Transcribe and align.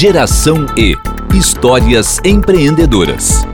Geração 0.00 0.64
E 0.78 0.96
Histórias 1.36 2.20
empreendedoras. 2.24 3.46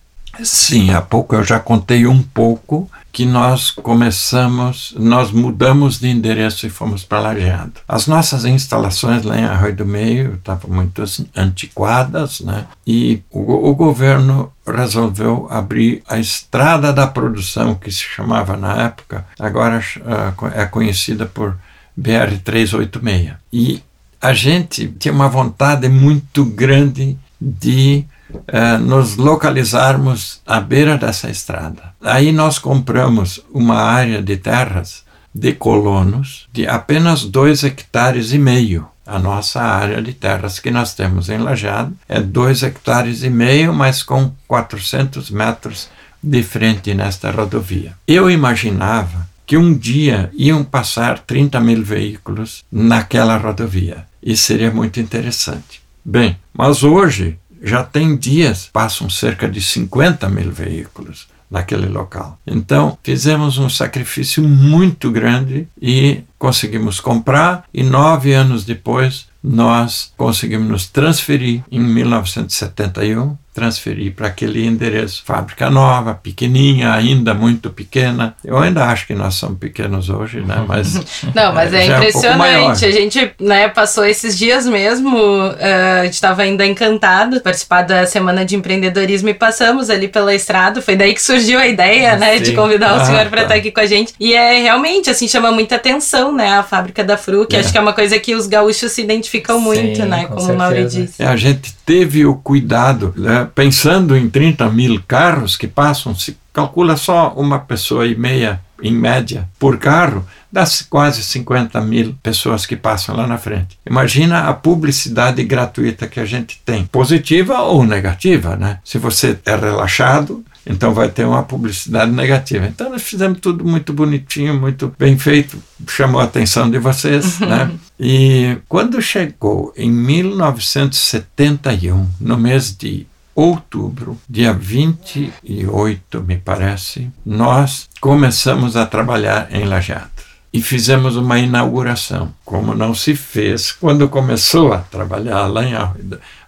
Sim, 0.43 0.91
há 0.91 1.01
pouco 1.01 1.35
eu 1.35 1.43
já 1.43 1.59
contei 1.59 2.07
um 2.07 2.21
pouco 2.21 2.89
que 3.11 3.25
nós 3.25 3.69
começamos, 3.69 4.95
nós 4.97 5.31
mudamos 5.31 5.99
de 5.99 6.07
endereço 6.07 6.65
e 6.65 6.69
fomos 6.69 7.03
para 7.03 7.19
Lajeado. 7.19 7.73
As 7.87 8.07
nossas 8.07 8.45
instalações 8.45 9.23
lá 9.23 9.37
em 9.37 9.43
Arroio 9.43 9.75
do 9.75 9.85
Meio 9.85 10.35
estavam 10.35 10.71
muito 10.71 11.03
antiquadas, 11.35 12.39
né? 12.39 12.67
E 12.87 13.21
o, 13.29 13.69
o 13.69 13.75
governo 13.75 14.51
resolveu 14.65 15.47
abrir 15.49 16.01
a 16.07 16.17
estrada 16.17 16.93
da 16.93 17.05
produção, 17.05 17.75
que 17.75 17.91
se 17.91 17.99
chamava 17.99 18.55
na 18.55 18.83
época, 18.83 19.25
agora 19.37 19.79
uh, 19.79 20.47
é 20.55 20.65
conhecida 20.65 21.25
por 21.25 21.57
BR 21.95 22.37
386. 22.43 23.33
E 23.51 23.83
a 24.21 24.33
gente 24.33 24.87
tinha 24.87 25.13
uma 25.13 25.27
vontade 25.27 25.89
muito 25.89 26.45
grande 26.45 27.17
de 27.39 28.05
uh, 28.35 28.77
nos 28.79 29.15
localizarmos 29.15 30.41
à 30.45 30.59
beira 30.59 30.97
dessa 30.97 31.29
estrada. 31.29 31.93
Aí 32.01 32.31
nós 32.31 32.57
compramos 32.57 33.43
uma 33.53 33.75
área 33.75 34.21
de 34.21 34.37
terras 34.37 35.03
de 35.33 35.53
colonos 35.53 36.47
de 36.51 36.67
apenas 36.67 37.23
dois 37.23 37.63
hectares 37.63 38.33
e 38.33 38.37
meio. 38.37 38.87
A 39.05 39.17
nossa 39.17 39.61
área 39.61 40.01
de 40.01 40.13
terras 40.13 40.59
que 40.59 40.71
nós 40.71 40.93
temos 40.93 41.29
em 41.29 41.37
Lajado 41.37 41.93
é 42.07 42.21
dois 42.21 42.63
hectares 42.63 43.23
e 43.23 43.29
meio, 43.29 43.73
mas 43.73 44.03
com 44.03 44.31
400 44.47 45.29
metros 45.31 45.89
de 46.21 46.43
frente 46.43 46.93
nesta 46.93 47.31
rodovia. 47.31 47.93
Eu 48.07 48.29
imaginava 48.29 49.29
que 49.45 49.57
um 49.57 49.77
dia 49.77 50.29
iam 50.33 50.63
passar 50.63 51.19
30 51.19 51.59
mil 51.59 51.83
veículos 51.83 52.63
naquela 52.71 53.35
rodovia. 53.37 54.05
Isso 54.23 54.43
seria 54.43 54.71
muito 54.71 54.99
interessante. 54.99 55.81
Bem, 56.05 56.37
mas 56.53 56.83
hoje 56.83 57.37
já 57.61 57.83
tem 57.83 58.17
dias, 58.17 58.69
passam 58.71 59.09
cerca 59.09 59.47
de 59.47 59.61
50 59.61 60.27
mil 60.29 60.51
veículos 60.51 61.27
naquele 61.49 61.87
local. 61.87 62.39
Então, 62.47 62.97
fizemos 63.03 63.57
um 63.57 63.69
sacrifício 63.69 64.41
muito 64.41 65.11
grande 65.11 65.67
e 65.79 66.21
conseguimos 66.39 66.99
comprar, 66.99 67.65
e 67.73 67.83
nove 67.83 68.33
anos 68.33 68.63
depois 68.63 69.27
nós 69.43 70.13
conseguimos 70.15 70.69
nos 70.69 70.87
transferir 70.87 71.63
em 71.69 71.79
1971 71.79 73.35
transferir 73.53 74.13
para 74.13 74.27
aquele 74.27 74.65
endereço. 74.65 75.23
Fábrica 75.25 75.69
nova, 75.69 76.13
pequenininha, 76.13 76.93
ainda 76.93 77.33
muito 77.33 77.69
pequena. 77.69 78.35
Eu 78.43 78.57
ainda 78.57 78.85
acho 78.85 79.07
que 79.07 79.13
nós 79.13 79.35
somos 79.35 79.57
pequenos 79.57 80.09
hoje, 80.09 80.41
né? 80.41 80.63
Mas 80.67 81.23
não, 81.35 81.53
mas 81.53 81.73
é, 81.73 81.83
é 81.83 81.85
impressionante. 81.87 82.85
Um 82.85 82.87
a 82.87 82.91
gente, 82.91 83.31
né, 83.39 83.67
passou 83.67 84.05
esses 84.05 84.37
dias 84.37 84.65
mesmo. 84.65 85.17
Uh, 85.17 86.01
a 86.01 86.03
gente 86.05 86.13
estava 86.13 86.43
ainda 86.43 86.65
encantado 86.65 87.37
de 87.37 87.41
participar 87.41 87.81
da 87.81 88.05
semana 88.05 88.45
de 88.45 88.55
empreendedorismo 88.55 89.29
e 89.29 89.33
passamos 89.33 89.89
ali 89.89 90.07
pela 90.07 90.33
estrada. 90.33 90.81
Foi 90.81 90.95
daí 90.95 91.13
que 91.13 91.21
surgiu 91.21 91.59
a 91.59 91.67
ideia, 91.67 92.15
né, 92.15 92.39
de 92.39 92.53
convidar 92.53 92.97
o 92.97 93.01
ah, 93.01 93.05
senhor 93.05 93.25
para 93.27 93.41
estar 93.41 93.49
tá. 93.49 93.53
tá 93.55 93.55
aqui 93.55 93.71
com 93.71 93.79
a 93.79 93.85
gente. 93.85 94.13
E 94.19 94.33
é 94.33 94.61
realmente 94.61 95.09
assim 95.09 95.27
chama 95.27 95.51
muita 95.51 95.75
atenção, 95.75 96.33
né, 96.33 96.53
a 96.53 96.63
fábrica 96.63 97.03
da 97.03 97.17
Fru, 97.17 97.45
que 97.45 97.55
é. 97.55 97.59
acho 97.59 97.71
que 97.71 97.77
é 97.77 97.81
uma 97.81 97.93
coisa 97.93 98.17
que 98.19 98.33
os 98.33 98.47
gaúchos 98.47 98.91
se 98.91 99.01
identificam 99.01 99.57
Sim, 99.59 99.65
muito, 99.65 100.05
né, 100.05 100.25
com 100.25 100.35
como 100.35 100.53
o 100.53 100.57
Mauri 100.57 100.85
disse. 100.85 101.21
É, 101.21 101.27
a 101.27 101.35
gente 101.35 101.73
teve 101.91 102.25
o 102.25 102.35
cuidado, 102.35 103.13
né, 103.17 103.49
pensando 103.53 104.15
em 104.15 104.29
30 104.29 104.69
mil 104.69 105.03
carros 105.05 105.57
que 105.57 105.67
passam, 105.67 106.15
se 106.15 106.37
calcula 106.53 106.95
só 106.95 107.33
uma 107.35 107.59
pessoa 107.59 108.07
e 108.07 108.15
meia, 108.15 108.61
em 108.81 108.91
média, 108.91 109.47
por 109.59 109.77
carro, 109.77 110.25
dá 110.51 110.65
quase 110.89 111.23
50 111.23 111.79
mil 111.81 112.15
pessoas 112.21 112.65
que 112.65 112.75
passam 112.75 113.15
lá 113.15 113.25
na 113.25 113.37
frente. 113.37 113.79
Imagina 113.85 114.49
a 114.49 114.53
publicidade 114.53 115.43
gratuita 115.43 116.07
que 116.07 116.19
a 116.19 116.25
gente 116.25 116.59
tem, 116.65 116.85
positiva 116.85 117.61
ou 117.61 117.85
negativa, 117.85 118.55
né? 118.55 118.79
Se 118.83 118.97
você 118.97 119.37
é 119.45 119.55
relaxado, 119.55 120.43
então 120.65 120.93
vai 120.93 121.09
ter 121.09 121.25
uma 121.25 121.43
publicidade 121.43 122.11
negativa. 122.11 122.65
Então 122.67 122.89
nós 122.89 123.03
fizemos 123.03 123.39
tudo 123.39 123.65
muito 123.65 123.91
bonitinho, 123.93 124.59
muito 124.59 124.93
bem 124.97 125.15
feito, 125.17 125.57
chamou 125.87 126.19
a 126.21 126.25
atenção 126.25 126.69
de 126.69 126.77
vocês, 126.77 127.39
né? 127.39 127.71
E 127.99 128.57
quando 128.67 129.01
chegou 129.01 129.73
em 129.75 129.91
1971, 129.91 132.07
no 132.19 132.37
mês 132.37 132.75
de 132.75 133.07
outubro, 133.35 134.17
dia 134.29 134.53
28, 134.53 136.21
me 136.21 136.37
parece, 136.37 137.11
nós 137.25 137.87
começamos 137.99 138.75
a 138.75 138.85
trabalhar 138.85 139.47
em 139.51 139.65
Lajeado 139.65 140.09
e 140.53 140.61
fizemos 140.61 141.15
uma 141.15 141.39
inauguração, 141.39 142.33
como 142.43 142.75
não 142.75 142.93
se 142.93 143.15
fez 143.15 143.71
quando 143.71 144.09
começou 144.09 144.73
a 144.73 144.79
trabalhar 144.79 145.47
lá 145.47 145.63
em 145.63 145.73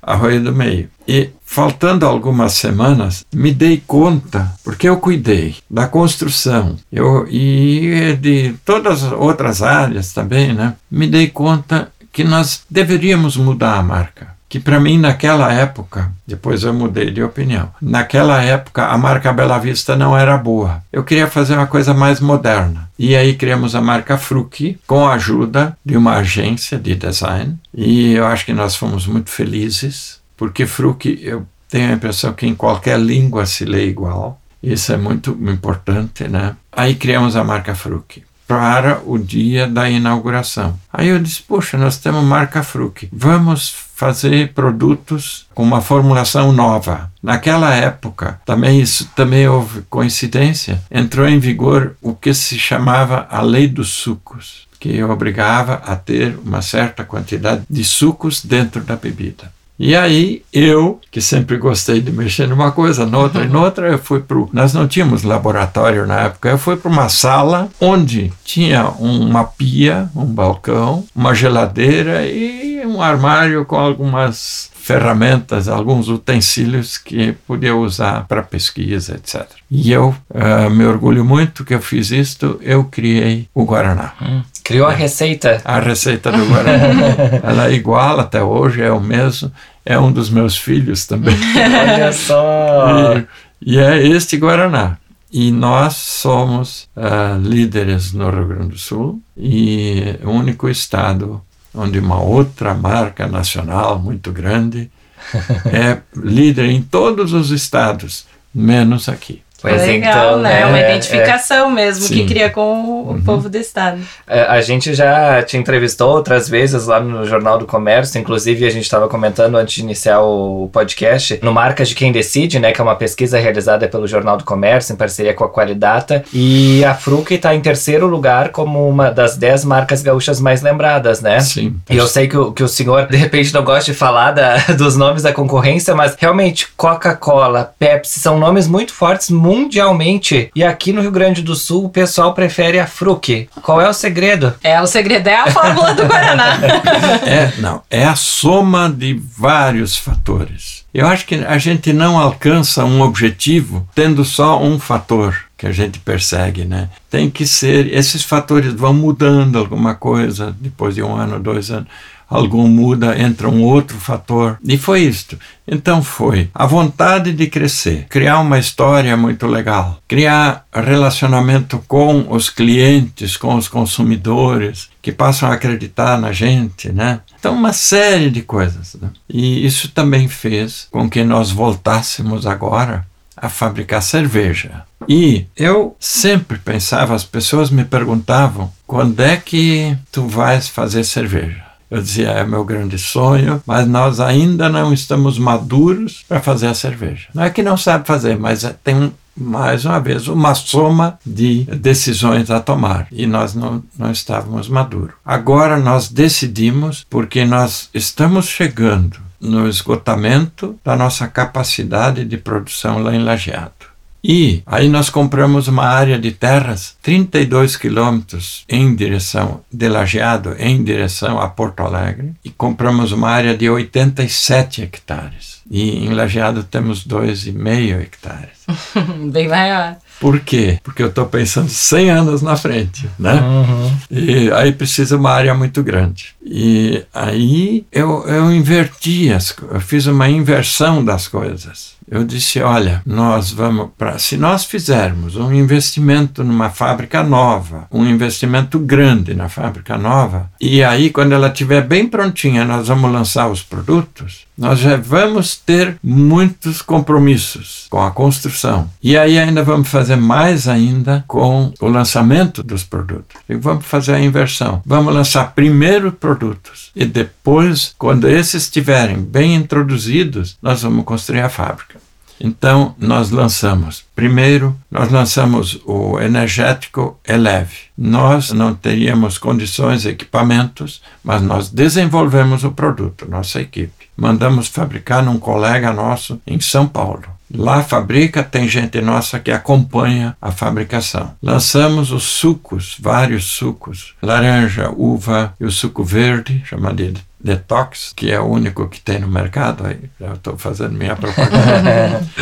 Arroio 0.01 0.43
do 0.43 0.53
Meio. 0.53 0.89
E 1.07 1.29
faltando 1.45 2.05
algumas 2.05 2.53
semanas, 2.53 3.25
me 3.33 3.53
dei 3.53 3.81
conta, 3.85 4.51
porque 4.63 4.89
eu 4.89 4.97
cuidei 4.97 5.55
da 5.69 5.87
construção 5.87 6.77
eu, 6.91 7.25
e 7.29 8.17
de 8.19 8.55
todas 8.65 9.03
as 9.03 9.11
outras 9.13 9.61
áreas 9.61 10.11
também, 10.11 10.53
né? 10.53 10.75
Me 10.91 11.07
dei 11.07 11.29
conta 11.29 11.91
que 12.11 12.23
nós 12.23 12.63
deveríamos 12.69 13.37
mudar 13.37 13.77
a 13.77 13.83
marca 13.83 14.32
que 14.53 14.59
para 14.59 14.79
mim 14.79 14.99
naquela 14.99 15.51
época, 15.51 16.11
depois 16.27 16.61
eu 16.61 16.71
mudei 16.71 17.09
de 17.09 17.23
opinião, 17.23 17.71
naquela 17.81 18.39
época 18.43 18.85
a 18.85 18.95
marca 18.99 19.33
Bela 19.33 19.57
Vista 19.57 19.95
não 19.95 20.15
era 20.15 20.37
boa. 20.37 20.83
Eu 20.93 21.03
queria 21.03 21.27
fazer 21.27 21.55
uma 21.55 21.65
coisa 21.65 21.91
mais 21.91 22.19
moderna. 22.19 22.87
E 22.99 23.15
aí 23.15 23.33
criamos 23.33 23.73
a 23.73 23.81
marca 23.81 24.15
Fruki 24.15 24.77
com 24.85 25.07
a 25.07 25.15
ajuda 25.15 25.75
de 25.83 25.97
uma 25.97 26.17
agência 26.17 26.77
de 26.77 26.93
design 26.93 27.57
e 27.73 28.13
eu 28.13 28.27
acho 28.27 28.45
que 28.45 28.53
nós 28.53 28.75
fomos 28.75 29.07
muito 29.07 29.31
felizes 29.31 30.21
porque 30.37 30.67
Fruki 30.67 31.19
eu 31.23 31.47
tenho 31.67 31.89
a 31.89 31.93
impressão 31.93 32.31
que 32.31 32.45
em 32.45 32.53
qualquer 32.53 32.99
língua 32.99 33.47
se 33.47 33.65
lê 33.65 33.87
igual. 33.87 34.39
Isso 34.61 34.93
é 34.93 34.97
muito 34.97 35.31
importante, 35.31 36.27
né? 36.27 36.55
Aí 36.71 36.93
criamos 36.93 37.35
a 37.35 37.43
marca 37.43 37.73
Fruki 37.73 38.23
para 38.53 39.01
o 39.03 39.17
dia 39.17 39.67
da 39.67 39.89
inauguração. 39.89 40.79
Aí 40.91 41.07
eu 41.07 41.17
disse: 41.17 41.41
Poxa, 41.41 41.75
nós 41.75 41.97
temos 41.97 42.23
marca 42.23 42.61
Fruc, 42.61 43.09
vamos 43.11 43.73
fazer 43.95 44.53
produtos 44.53 45.47
com 45.55 45.63
uma 45.63 45.81
formulação 45.81 46.51
nova. 46.51 47.11
Naquela 47.21 47.73
época, 47.73 48.39
também 48.45 48.79
isso 48.79 49.09
também 49.15 49.47
houve 49.47 49.81
coincidência, 49.89 50.79
entrou 50.91 51.27
em 51.27 51.39
vigor 51.39 51.95
o 51.99 52.13
que 52.13 52.31
se 52.31 52.59
chamava 52.59 53.27
a 53.31 53.41
lei 53.41 53.67
dos 53.67 53.89
sucos, 53.89 54.67
que 54.79 55.03
obrigava 55.03 55.81
a 55.85 55.95
ter 55.95 56.37
uma 56.45 56.61
certa 56.61 57.03
quantidade 57.03 57.63
de 57.67 57.83
sucos 57.83 58.45
dentro 58.45 58.81
da 58.81 58.95
bebida. 58.95 59.51
E 59.77 59.95
aí 59.95 60.43
eu, 60.53 60.99
que 61.11 61.19
sempre 61.19 61.57
gostei 61.57 61.99
de 61.99 62.11
mexer 62.11 62.47
numa 62.47 62.71
coisa, 62.71 63.05
noutra 63.05 63.43
e 63.43 63.49
noutra, 63.49 63.89
eu 63.89 63.97
fui 63.97 64.19
para 64.19 64.37
Nós 64.53 64.73
não 64.73 64.87
tínhamos 64.87 65.23
laboratório 65.23 66.05
na 66.05 66.21
época, 66.21 66.49
eu 66.49 66.57
fui 66.57 66.75
para 66.75 66.91
uma 66.91 67.09
sala 67.09 67.69
onde 67.79 68.31
tinha 68.43 68.87
uma 68.99 69.43
pia, 69.43 70.09
um 70.15 70.25
balcão, 70.25 71.03
uma 71.15 71.33
geladeira 71.33 72.25
e 72.25 72.85
um 72.85 73.01
armário 73.01 73.65
com 73.65 73.77
algumas 73.77 74.69
ferramentas, 74.83 75.69
alguns 75.69 76.09
utensílios 76.09 76.97
que 76.97 77.31
podia 77.47 77.73
usar 77.73 78.27
para 78.27 78.43
pesquisa, 78.43 79.15
etc. 79.15 79.47
E 79.71 79.91
eu 79.91 80.13
uh, 80.29 80.69
me 80.69 80.85
orgulho 80.85 81.23
muito 81.23 81.63
que 81.63 81.73
eu 81.73 81.81
fiz 81.81 82.11
isto, 82.11 82.59
eu 82.61 82.83
criei 82.83 83.47
o 83.53 83.63
Guaraná. 83.63 84.11
Hum, 84.21 84.41
criou 84.63 84.87
a 84.87 84.93
receita. 84.93 85.61
A 85.65 85.79
receita 85.79 86.31
do 86.31 86.45
Guaraná. 86.45 87.41
Ela 87.43 87.67
é 87.67 87.73
igual 87.73 88.19
até 88.19 88.41
hoje, 88.41 88.81
é 88.81 88.91
o 88.91 88.99
mesmo, 88.99 89.51
é 89.85 89.99
um 89.99 90.11
dos 90.11 90.29
meus 90.29 90.57
filhos 90.57 91.05
também. 91.05 91.35
Olha 91.91 92.13
só! 92.13 93.17
E, 93.61 93.73
e 93.73 93.77
é 93.77 94.07
este 94.07 94.37
Guaraná. 94.37 94.97
E 95.31 95.51
nós 95.51 95.95
somos 95.95 96.87
uh, 96.95 97.39
líderes 97.41 98.13
no 98.13 98.29
Rio 98.29 98.47
Grande 98.47 98.69
do 98.69 98.77
Sul 98.77 99.19
e 99.35 100.15
o 100.23 100.29
único 100.29 100.69
estado 100.69 101.41
onde 101.73 101.97
uma 101.97 102.21
outra 102.21 102.73
marca 102.73 103.25
nacional 103.25 103.97
muito 103.97 104.31
grande 104.31 104.91
é 105.73 105.99
líder 106.15 106.69
em 106.69 106.81
todos 106.81 107.33
os 107.33 107.49
estados, 107.49 108.25
menos 108.53 109.09
aqui. 109.09 109.42
Pois 109.63 109.81
Legal, 109.81 110.11
então, 110.11 110.39
né? 110.41 110.59
É 110.59 110.65
uma 110.65 110.77
identificação 110.77 111.69
é, 111.69 111.73
mesmo 111.73 112.03
sim. 112.03 112.15
que 112.15 112.25
cria 112.25 112.49
com 112.49 112.61
o 112.61 113.11
uhum. 113.11 113.21
povo 113.21 113.47
do 113.47 113.57
estado. 113.57 113.97
É, 114.27 114.41
a 114.41 114.59
gente 114.59 114.93
já 114.93 115.41
te 115.41 115.55
entrevistou 115.55 116.09
outras 116.09 116.49
vezes 116.49 116.85
lá 116.85 116.99
no 116.99 117.25
Jornal 117.25 117.57
do 117.57 117.65
Comércio, 117.65 118.19
inclusive 118.19 118.65
a 118.65 118.69
gente 118.69 118.83
estava 118.83 119.07
comentando 119.07 119.55
antes 119.55 119.75
de 119.75 119.81
iniciar 119.81 120.19
o 120.19 120.69
podcast, 120.73 121.39
no 121.41 121.53
Marcas 121.53 121.87
de 121.87 121.95
Quem 121.95 122.11
Decide, 122.11 122.59
né, 122.59 122.73
que 122.73 122.81
é 122.81 122.83
uma 122.83 122.97
pesquisa 122.97 123.39
realizada 123.39 123.87
pelo 123.87 124.05
Jornal 124.05 124.35
do 124.35 124.43
Comércio 124.43 124.91
em 124.91 124.97
parceria 124.97 125.33
com 125.33 125.45
a 125.45 125.49
Qualidata, 125.49 126.25
e 126.33 126.83
a 126.83 126.93
Fruc 126.93 127.33
está 127.33 127.55
em 127.55 127.61
terceiro 127.61 128.05
lugar 128.05 128.49
como 128.49 128.85
uma 128.85 129.11
das 129.11 129.37
dez 129.37 129.63
marcas 129.63 130.01
gaúchas 130.01 130.41
mais 130.41 130.61
lembradas, 130.61 131.21
né? 131.21 131.39
Sim. 131.39 131.77
E 131.89 131.95
eu 131.95 132.07
sei 132.07 132.27
que 132.27 132.37
o, 132.37 132.51
que 132.51 132.63
o 132.63 132.67
senhor, 132.67 133.07
de 133.07 133.15
repente, 133.15 133.53
não 133.53 133.63
gosta 133.63 133.89
de 133.89 133.97
falar 133.97 134.31
da, 134.31 134.57
dos 134.77 134.97
nomes 134.97 135.23
da 135.23 135.31
concorrência, 135.31 135.95
mas 135.95 136.17
realmente 136.19 136.67
Coca-Cola, 136.75 137.73
Pepsi 137.79 138.19
são 138.19 138.37
nomes 138.37 138.67
muito 138.67 138.93
fortes, 138.93 139.29
muito 139.29 139.52
mundialmente. 139.53 140.49
E 140.55 140.63
aqui 140.63 140.91
no 140.91 141.01
Rio 141.01 141.11
Grande 141.11 141.41
do 141.41 141.55
Sul 141.55 141.85
o 141.85 141.89
pessoal 141.89 142.33
prefere 142.33 142.79
a 142.79 142.87
Fruc. 142.87 143.47
Qual 143.61 143.79
é 143.79 143.87
o 143.87 143.93
segredo? 143.93 144.53
É, 144.63 144.81
o 144.81 144.87
segredo 144.87 145.27
é 145.27 145.35
a 145.35 145.51
fórmula 145.51 145.93
do 145.93 146.05
Guaraná. 146.05 146.57
é, 147.25 147.53
não, 147.59 147.81
é 147.89 148.03
a 148.03 148.15
soma 148.15 148.89
de 148.89 149.13
vários 149.37 149.95
fatores. 149.95 150.83
Eu 150.93 151.07
acho 151.07 151.25
que 151.25 151.35
a 151.35 151.57
gente 151.57 151.91
não 151.93 152.19
alcança 152.19 152.85
um 152.85 153.01
objetivo 153.01 153.87
tendo 153.95 154.23
só 154.25 154.61
um 154.61 154.79
fator 154.79 155.35
que 155.57 155.65
a 155.65 155.71
gente 155.71 155.97
persegue, 155.99 156.65
né? 156.65 156.89
Tem 157.09 157.29
que 157.29 157.47
ser, 157.47 157.91
esses 157.93 158.21
fatores 158.23 158.73
vão 158.73 158.93
mudando 158.93 159.57
alguma 159.57 159.95
coisa 159.95 160.55
depois 160.59 160.93
de 160.95 161.01
um 161.01 161.15
ano, 161.15 161.39
dois 161.39 161.71
anos 161.71 161.87
algum 162.33 162.67
muda, 162.67 163.19
entra 163.19 163.47
um 163.47 163.63
outro 163.63 163.97
fator. 163.97 164.57
E 164.63 164.77
foi 164.77 165.01
isto. 165.01 165.37
Então 165.67 166.03
foi 166.03 166.49
a 166.53 166.65
vontade 166.65 167.31
de 167.31 167.47
crescer, 167.47 168.07
criar 168.09 168.39
uma 168.39 168.59
história 168.59 169.15
muito 169.15 169.47
legal, 169.47 169.99
criar 170.07 170.65
relacionamento 170.73 171.81
com 171.87 172.25
os 172.29 172.49
clientes, 172.49 173.37
com 173.37 173.55
os 173.55 173.67
consumidores, 173.67 174.89
que 175.01 175.11
passam 175.11 175.49
a 175.49 175.53
acreditar 175.53 176.17
na 176.17 176.31
gente, 176.31 176.91
né? 176.91 177.21
Então, 177.39 177.53
uma 177.53 177.73
série 177.73 178.29
de 178.29 178.41
coisas. 178.41 178.95
Né? 179.01 179.09
E 179.29 179.65
isso 179.65 179.89
também 179.89 180.27
fez 180.27 180.87
com 180.89 181.09
que 181.09 181.23
nós 181.23 181.51
voltássemos 181.51 182.47
agora 182.47 183.05
a 183.35 183.49
fabricar 183.49 184.01
cerveja. 184.01 184.83
E 185.07 185.45
eu 185.57 185.95
sempre 185.99 186.57
pensava, 186.57 187.13
as 187.13 187.25
pessoas 187.25 187.69
me 187.69 187.83
perguntavam, 187.83 188.71
quando 188.87 189.19
é 189.19 189.35
que 189.35 189.97
tu 190.11 190.25
vais 190.27 190.69
fazer 190.69 191.03
cerveja? 191.03 191.72
Eu 191.93 192.01
dizia, 192.01 192.29
é 192.29 192.43
meu 192.43 192.65
grande 192.65 192.97
sonho, 192.97 193.61
mas 193.67 193.87
nós 193.87 194.19
ainda 194.19 194.67
não 194.67 194.91
estamos 194.91 195.37
maduros 195.37 196.25
para 196.27 196.41
fazer 196.41 196.65
a 196.65 196.73
cerveja. 196.73 197.27
Não 197.35 197.43
é 197.43 197.51
que 197.51 197.61
não 197.61 197.77
sabe 197.77 198.07
fazer, 198.07 198.35
mas 198.35 198.63
é, 198.63 198.75
tem 198.83 199.13
mais 199.37 199.85
uma 199.85 199.99
vez, 199.99 200.27
uma 200.27 200.55
soma 200.55 201.19
de 201.23 201.65
decisões 201.65 202.49
a 202.49 202.59
tomar 202.59 203.05
e 203.11 203.27
nós 203.27 203.53
não, 203.53 203.83
não 203.95 204.11
estávamos 204.11 204.67
maduros. 204.67 205.13
Agora 205.23 205.77
nós 205.77 206.09
decidimos 206.09 207.05
porque 207.07 207.45
nós 207.45 207.91
estamos 207.93 208.47
chegando 208.47 209.19
no 209.39 209.69
esgotamento 209.69 210.75
da 210.83 210.95
nossa 210.95 211.27
capacidade 211.27 212.25
de 212.25 212.37
produção 212.37 213.03
lá 213.03 213.13
em 213.13 213.23
Lajeado. 213.23 213.92
E 214.23 214.63
aí 214.65 214.87
nós 214.87 215.09
compramos 215.09 215.67
uma 215.67 215.85
área 215.85 216.17
de 216.17 216.31
terras 216.31 216.95
32 217.01 217.75
quilômetros 217.75 218.63
em 218.69 218.95
direção 218.95 219.59
de 219.71 219.89
Lajeado, 219.89 220.55
em 220.57 220.81
direção 220.81 221.39
a 221.41 221.49
Porto 221.49 221.81
Alegre, 221.81 222.31
e 222.43 222.49
compramos 222.49 223.11
uma 223.11 223.29
área 223.29 223.55
de 223.55 223.69
87 223.69 224.81
hectares. 224.81 225.61
E 225.69 226.05
em 226.05 226.13
Lajeado 226.13 226.63
temos 226.63 227.05
2,5 227.05 228.01
hectares. 228.01 228.63
Bem 229.31 229.49
maior. 229.49 229.97
Por 230.19 230.39
quê? 230.39 230.79
Porque 230.83 231.03
eu 231.03 231.07
estou 231.07 231.25
pensando 231.25 231.67
100 231.67 232.09
anos 232.09 232.41
na 232.41 232.55
frente, 232.55 233.09
né? 233.19 233.33
Uhum. 233.41 233.91
E 234.09 234.51
aí 234.51 234.71
precisa 234.71 235.17
uma 235.17 235.31
área 235.31 235.53
muito 235.53 235.83
grande. 235.83 236.33
E 236.41 237.03
aí 237.13 237.85
eu, 237.91 238.25
eu 238.27 238.51
inverti, 238.53 239.33
as, 239.33 239.53
eu 239.69 239.81
fiz 239.81 240.05
uma 240.05 240.29
inversão 240.29 241.03
das 241.03 241.27
coisas 241.27 241.93
eu 242.09 242.23
disse: 242.23 242.61
olha, 242.61 243.01
nós 243.05 243.51
vamos 243.51 243.89
para. 243.97 244.17
Se 244.19 244.37
nós 244.37 244.65
fizermos 244.65 245.35
um 245.35 245.53
investimento 245.53 246.43
numa 246.43 246.69
fábrica 246.69 247.23
nova, 247.23 247.87
um 247.91 248.05
investimento 248.05 248.79
grande 248.79 249.33
na 249.33 249.49
fábrica 249.49 249.97
nova, 249.97 250.49
e 250.59 250.83
aí, 250.83 251.09
quando 251.09 251.33
ela 251.33 251.47
estiver 251.47 251.81
bem 251.81 252.07
prontinha, 252.07 252.65
nós 252.65 252.87
vamos 252.87 253.11
lançar 253.11 253.47
os 253.49 253.61
produtos, 253.61 254.45
nós 254.57 254.79
já 254.79 254.97
vamos 254.97 255.55
ter 255.55 255.97
muitos 256.03 256.81
compromissos 256.81 257.87
com 257.89 258.01
a 258.01 258.11
construção. 258.11 258.89
E 259.01 259.17
aí, 259.17 259.37
ainda 259.37 259.63
vamos 259.63 259.89
fazer 259.89 260.15
mais 260.15 260.67
ainda 260.67 261.23
com 261.27 261.73
o 261.79 261.87
lançamento 261.87 262.61
dos 262.63 262.83
produtos. 262.83 263.41
E 263.49 263.55
vamos 263.55 263.85
fazer 263.85 264.13
a 264.13 264.19
inversão. 264.19 264.81
Vamos 264.85 265.13
lançar 265.13 265.53
primeiro 265.53 266.11
produtos 266.11 266.91
e 266.95 267.05
depois, 267.05 267.93
quando 267.97 268.29
esses 268.29 268.63
estiverem 268.63 269.17
bem 269.17 269.55
introduzidos, 269.55 270.57
nós 270.61 270.83
vamos 270.83 271.05
construir 271.05 271.41
a 271.41 271.49
fábrica. 271.49 272.02
Então, 272.43 272.93
nós 272.99 273.29
lançamos. 273.29 274.03
Primeiro, 274.13 274.77
nós 274.91 275.09
lançamos 275.09 275.79
o 275.85 276.19
energético 276.19 277.17
Eleve. 277.25 277.83
Nós 277.97 278.51
não 278.51 278.75
teríamos 278.75 279.37
condições, 279.37 280.05
equipamentos, 280.05 281.01
mas 281.23 281.41
nós 281.41 281.69
desenvolvemos 281.69 282.65
o 282.65 282.71
produto, 282.71 283.25
nossa 283.29 283.61
equipe. 283.61 284.09
Mandamos 284.17 284.67
fabricar 284.67 285.23
num 285.23 285.39
colega 285.39 285.93
nosso 285.93 286.41
em 286.45 286.59
São 286.59 286.85
Paulo. 286.85 287.23
Lá 287.55 287.83
fabrica, 287.83 288.43
tem 288.43 288.67
gente 288.67 288.99
nossa 288.99 289.39
que 289.39 289.51
acompanha 289.51 290.35
a 290.41 290.51
fabricação. 290.51 291.35
Lançamos 291.41 292.11
os 292.11 292.23
sucos, 292.23 292.97
vários 292.99 293.45
sucos, 293.45 294.15
laranja, 294.21 294.91
uva 294.97 295.53
e 295.59 295.65
o 295.65 295.71
suco 295.71 296.03
verde, 296.03 296.63
chamado 296.65 296.95
de 296.95 297.13
Detox, 297.43 298.13
que 298.15 298.31
é 298.31 298.39
o 298.39 298.45
único 298.45 298.87
que 298.87 299.01
tem 299.01 299.19
no 299.19 299.27
mercado, 299.27 299.85
aí 299.85 299.99
já 300.19 300.33
estou 300.33 300.57
fazendo 300.57 300.93
minha 300.93 301.15
propaganda, 301.15 302.25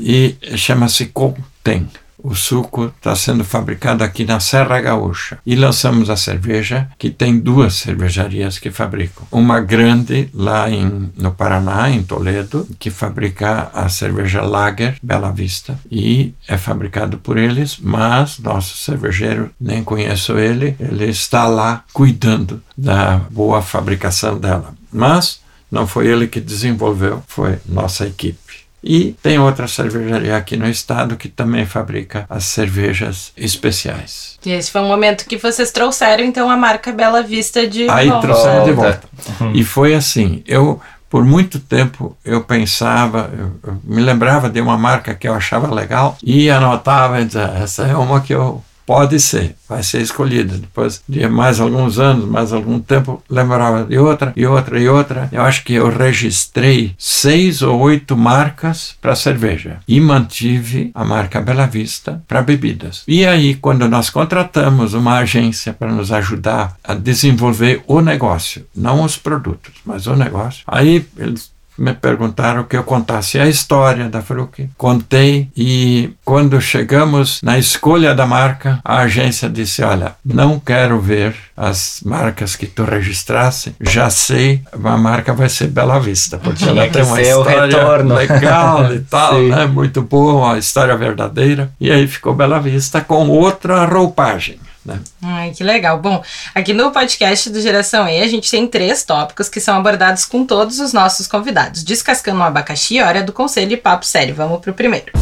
e 0.00 0.36
chama-se 0.56 1.06
Contém. 1.06 1.88
o 2.22 2.34
suco 2.34 2.92
está 2.96 3.14
sendo 3.14 3.44
fabricado 3.44 4.04
aqui 4.04 4.24
na 4.24 4.40
Serra 4.40 4.80
Gaúcha. 4.80 5.38
E 5.44 5.54
lançamos 5.54 6.10
a 6.10 6.16
cerveja, 6.16 6.88
que 6.98 7.10
tem 7.10 7.38
duas 7.38 7.74
cervejarias 7.74 8.58
que 8.58 8.70
fabricam. 8.70 9.26
Uma 9.30 9.60
grande 9.60 10.28
lá 10.34 10.70
em, 10.70 11.10
no 11.16 11.32
Paraná, 11.32 11.90
em 11.90 12.02
Toledo, 12.02 12.68
que 12.78 12.90
fabrica 12.90 13.70
a 13.72 13.88
cerveja 13.88 14.42
Lager 14.42 14.96
Bela 15.02 15.32
Vista. 15.32 15.78
E 15.90 16.34
é 16.46 16.56
fabricado 16.56 17.18
por 17.18 17.38
eles, 17.38 17.78
mas 17.80 18.38
nosso 18.38 18.76
cervejeiro, 18.76 19.50
nem 19.60 19.82
conheço 19.82 20.38
ele, 20.38 20.76
ele 20.78 21.06
está 21.06 21.46
lá 21.46 21.84
cuidando 21.92 22.62
da 22.76 23.16
boa 23.30 23.62
fabricação 23.62 24.38
dela. 24.38 24.74
Mas 24.92 25.40
não 25.70 25.86
foi 25.86 26.08
ele 26.08 26.26
que 26.26 26.40
desenvolveu, 26.40 27.22
foi 27.26 27.58
nossa 27.66 28.06
equipe. 28.06 28.69
E 28.82 29.12
tem 29.22 29.38
outra 29.38 29.68
cervejaria 29.68 30.36
aqui 30.36 30.56
no 30.56 30.68
estado 30.68 31.16
que 31.16 31.28
também 31.28 31.66
fabrica 31.66 32.24
as 32.28 32.44
cervejas 32.44 33.32
especiais. 33.36 34.38
E 34.44 34.50
esse 34.50 34.70
foi 34.70 34.80
um 34.80 34.88
momento 34.88 35.26
que 35.26 35.36
vocês 35.36 35.70
trouxeram 35.70 36.24
então 36.24 36.50
a 36.50 36.56
marca 36.56 36.90
Bela 36.92 37.22
Vista 37.22 37.66
de 37.66 37.88
Aí 37.90 38.08
volta. 38.08 38.26
trouxemos 38.26 38.64
de 38.64 38.72
volta. 38.72 39.02
Uhum. 39.40 39.52
E 39.54 39.64
foi 39.64 39.94
assim, 39.94 40.42
eu 40.46 40.80
por 41.10 41.24
muito 41.24 41.58
tempo 41.58 42.16
eu 42.24 42.40
pensava, 42.42 43.30
eu, 43.36 43.52
eu 43.64 43.80
me 43.84 44.00
lembrava 44.00 44.48
de 44.48 44.60
uma 44.60 44.78
marca 44.78 45.14
que 45.14 45.28
eu 45.28 45.34
achava 45.34 45.72
legal 45.74 46.16
e 46.22 46.48
anotava 46.48 47.20
e 47.20 47.24
dizia, 47.24 47.52
essa 47.60 47.82
é 47.86 47.96
uma 47.96 48.20
que 48.20 48.32
eu 48.32 48.62
Pode 48.86 49.20
ser, 49.20 49.54
vai 49.68 49.82
ser 49.82 50.00
escolhida. 50.00 50.56
Depois 50.56 51.02
de 51.08 51.26
mais 51.28 51.60
alguns 51.60 51.98
anos, 51.98 52.24
mais 52.24 52.52
algum 52.52 52.80
tempo, 52.80 53.22
lembrava 53.28 53.84
de 53.84 53.98
outra, 53.98 54.32
e 54.36 54.44
outra, 54.46 54.80
e 54.80 54.88
outra. 54.88 55.28
Eu 55.30 55.42
acho 55.42 55.64
que 55.64 55.74
eu 55.74 55.88
registrei 55.88 56.94
seis 56.98 57.62
ou 57.62 57.78
oito 57.80 58.16
marcas 58.16 58.96
para 59.00 59.14
cerveja 59.14 59.78
e 59.86 60.00
mantive 60.00 60.90
a 60.94 61.04
marca 61.04 61.40
Bela 61.40 61.66
Vista 61.66 62.22
para 62.26 62.42
bebidas. 62.42 63.04
E 63.06 63.24
aí, 63.24 63.54
quando 63.54 63.88
nós 63.88 64.10
contratamos 64.10 64.94
uma 64.94 65.18
agência 65.18 65.72
para 65.72 65.92
nos 65.92 66.10
ajudar 66.10 66.76
a 66.82 66.94
desenvolver 66.94 67.82
o 67.86 68.00
negócio, 68.00 68.66
não 68.74 69.04
os 69.04 69.16
produtos, 69.16 69.74
mas 69.84 70.06
o 70.06 70.16
negócio, 70.16 70.62
aí 70.66 71.06
eles 71.16 71.50
me 71.80 71.94
perguntaram 71.94 72.64
que 72.64 72.76
eu 72.76 72.84
contasse 72.84 73.40
a 73.40 73.48
história 73.48 74.08
da 74.08 74.20
Fruc. 74.20 74.68
Contei 74.76 75.48
e 75.56 76.10
quando 76.24 76.60
chegamos 76.60 77.40
na 77.42 77.58
escolha 77.58 78.14
da 78.14 78.26
marca, 78.26 78.78
a 78.84 78.98
agência 78.98 79.48
disse: 79.48 79.82
Olha, 79.82 80.14
não 80.22 80.60
quero 80.60 81.00
ver 81.00 81.34
as 81.56 82.00
marcas 82.04 82.54
que 82.54 82.66
tu 82.66 82.84
registrasse, 82.84 83.74
já 83.80 84.10
sei, 84.10 84.62
a 84.72 84.96
marca 84.96 85.32
vai 85.32 85.48
ser 85.48 85.68
Bela 85.68 85.98
Vista, 85.98 86.38
porque 86.38 86.64
ela 86.64 86.88
tem 86.88 87.02
uma 87.02 87.20
história 87.20 88.02
legal 88.02 88.94
e 88.94 89.00
tal, 89.08 89.40
né? 89.40 89.66
Muito 89.66 90.02
boa, 90.02 90.48
uma 90.48 90.58
história 90.58 90.96
verdadeira. 90.96 91.70
E 91.80 91.90
aí 91.90 92.06
ficou 92.06 92.34
Bela 92.34 92.60
Vista 92.60 93.00
com 93.00 93.28
outra 93.28 93.84
roupagem. 93.86 94.58
Né? 94.84 94.98
Ai, 95.22 95.50
que 95.50 95.62
legal. 95.62 95.98
Bom, 95.98 96.22
aqui 96.54 96.72
no 96.72 96.90
podcast 96.90 97.50
do 97.50 97.60
Geração 97.60 98.08
E 98.08 98.22
a 98.22 98.26
gente 98.26 98.50
tem 98.50 98.66
três 98.66 99.04
tópicos 99.04 99.48
que 99.48 99.60
são 99.60 99.76
abordados 99.76 100.24
com 100.24 100.44
todos 100.44 100.80
os 100.80 100.92
nossos 100.92 101.26
convidados. 101.26 101.84
Descascando 101.84 102.40
um 102.40 102.44
abacaxi, 102.44 103.00
hora 103.00 103.22
do 103.22 103.32
conselho 103.32 103.72
e 103.72 103.76
papo 103.76 104.06
sério. 104.06 104.34
Vamos 104.34 104.60
pro 104.60 104.72
primeiro. 104.72 105.12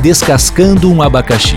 Descascando 0.00 0.90
um 0.90 1.02
abacaxi. 1.02 1.56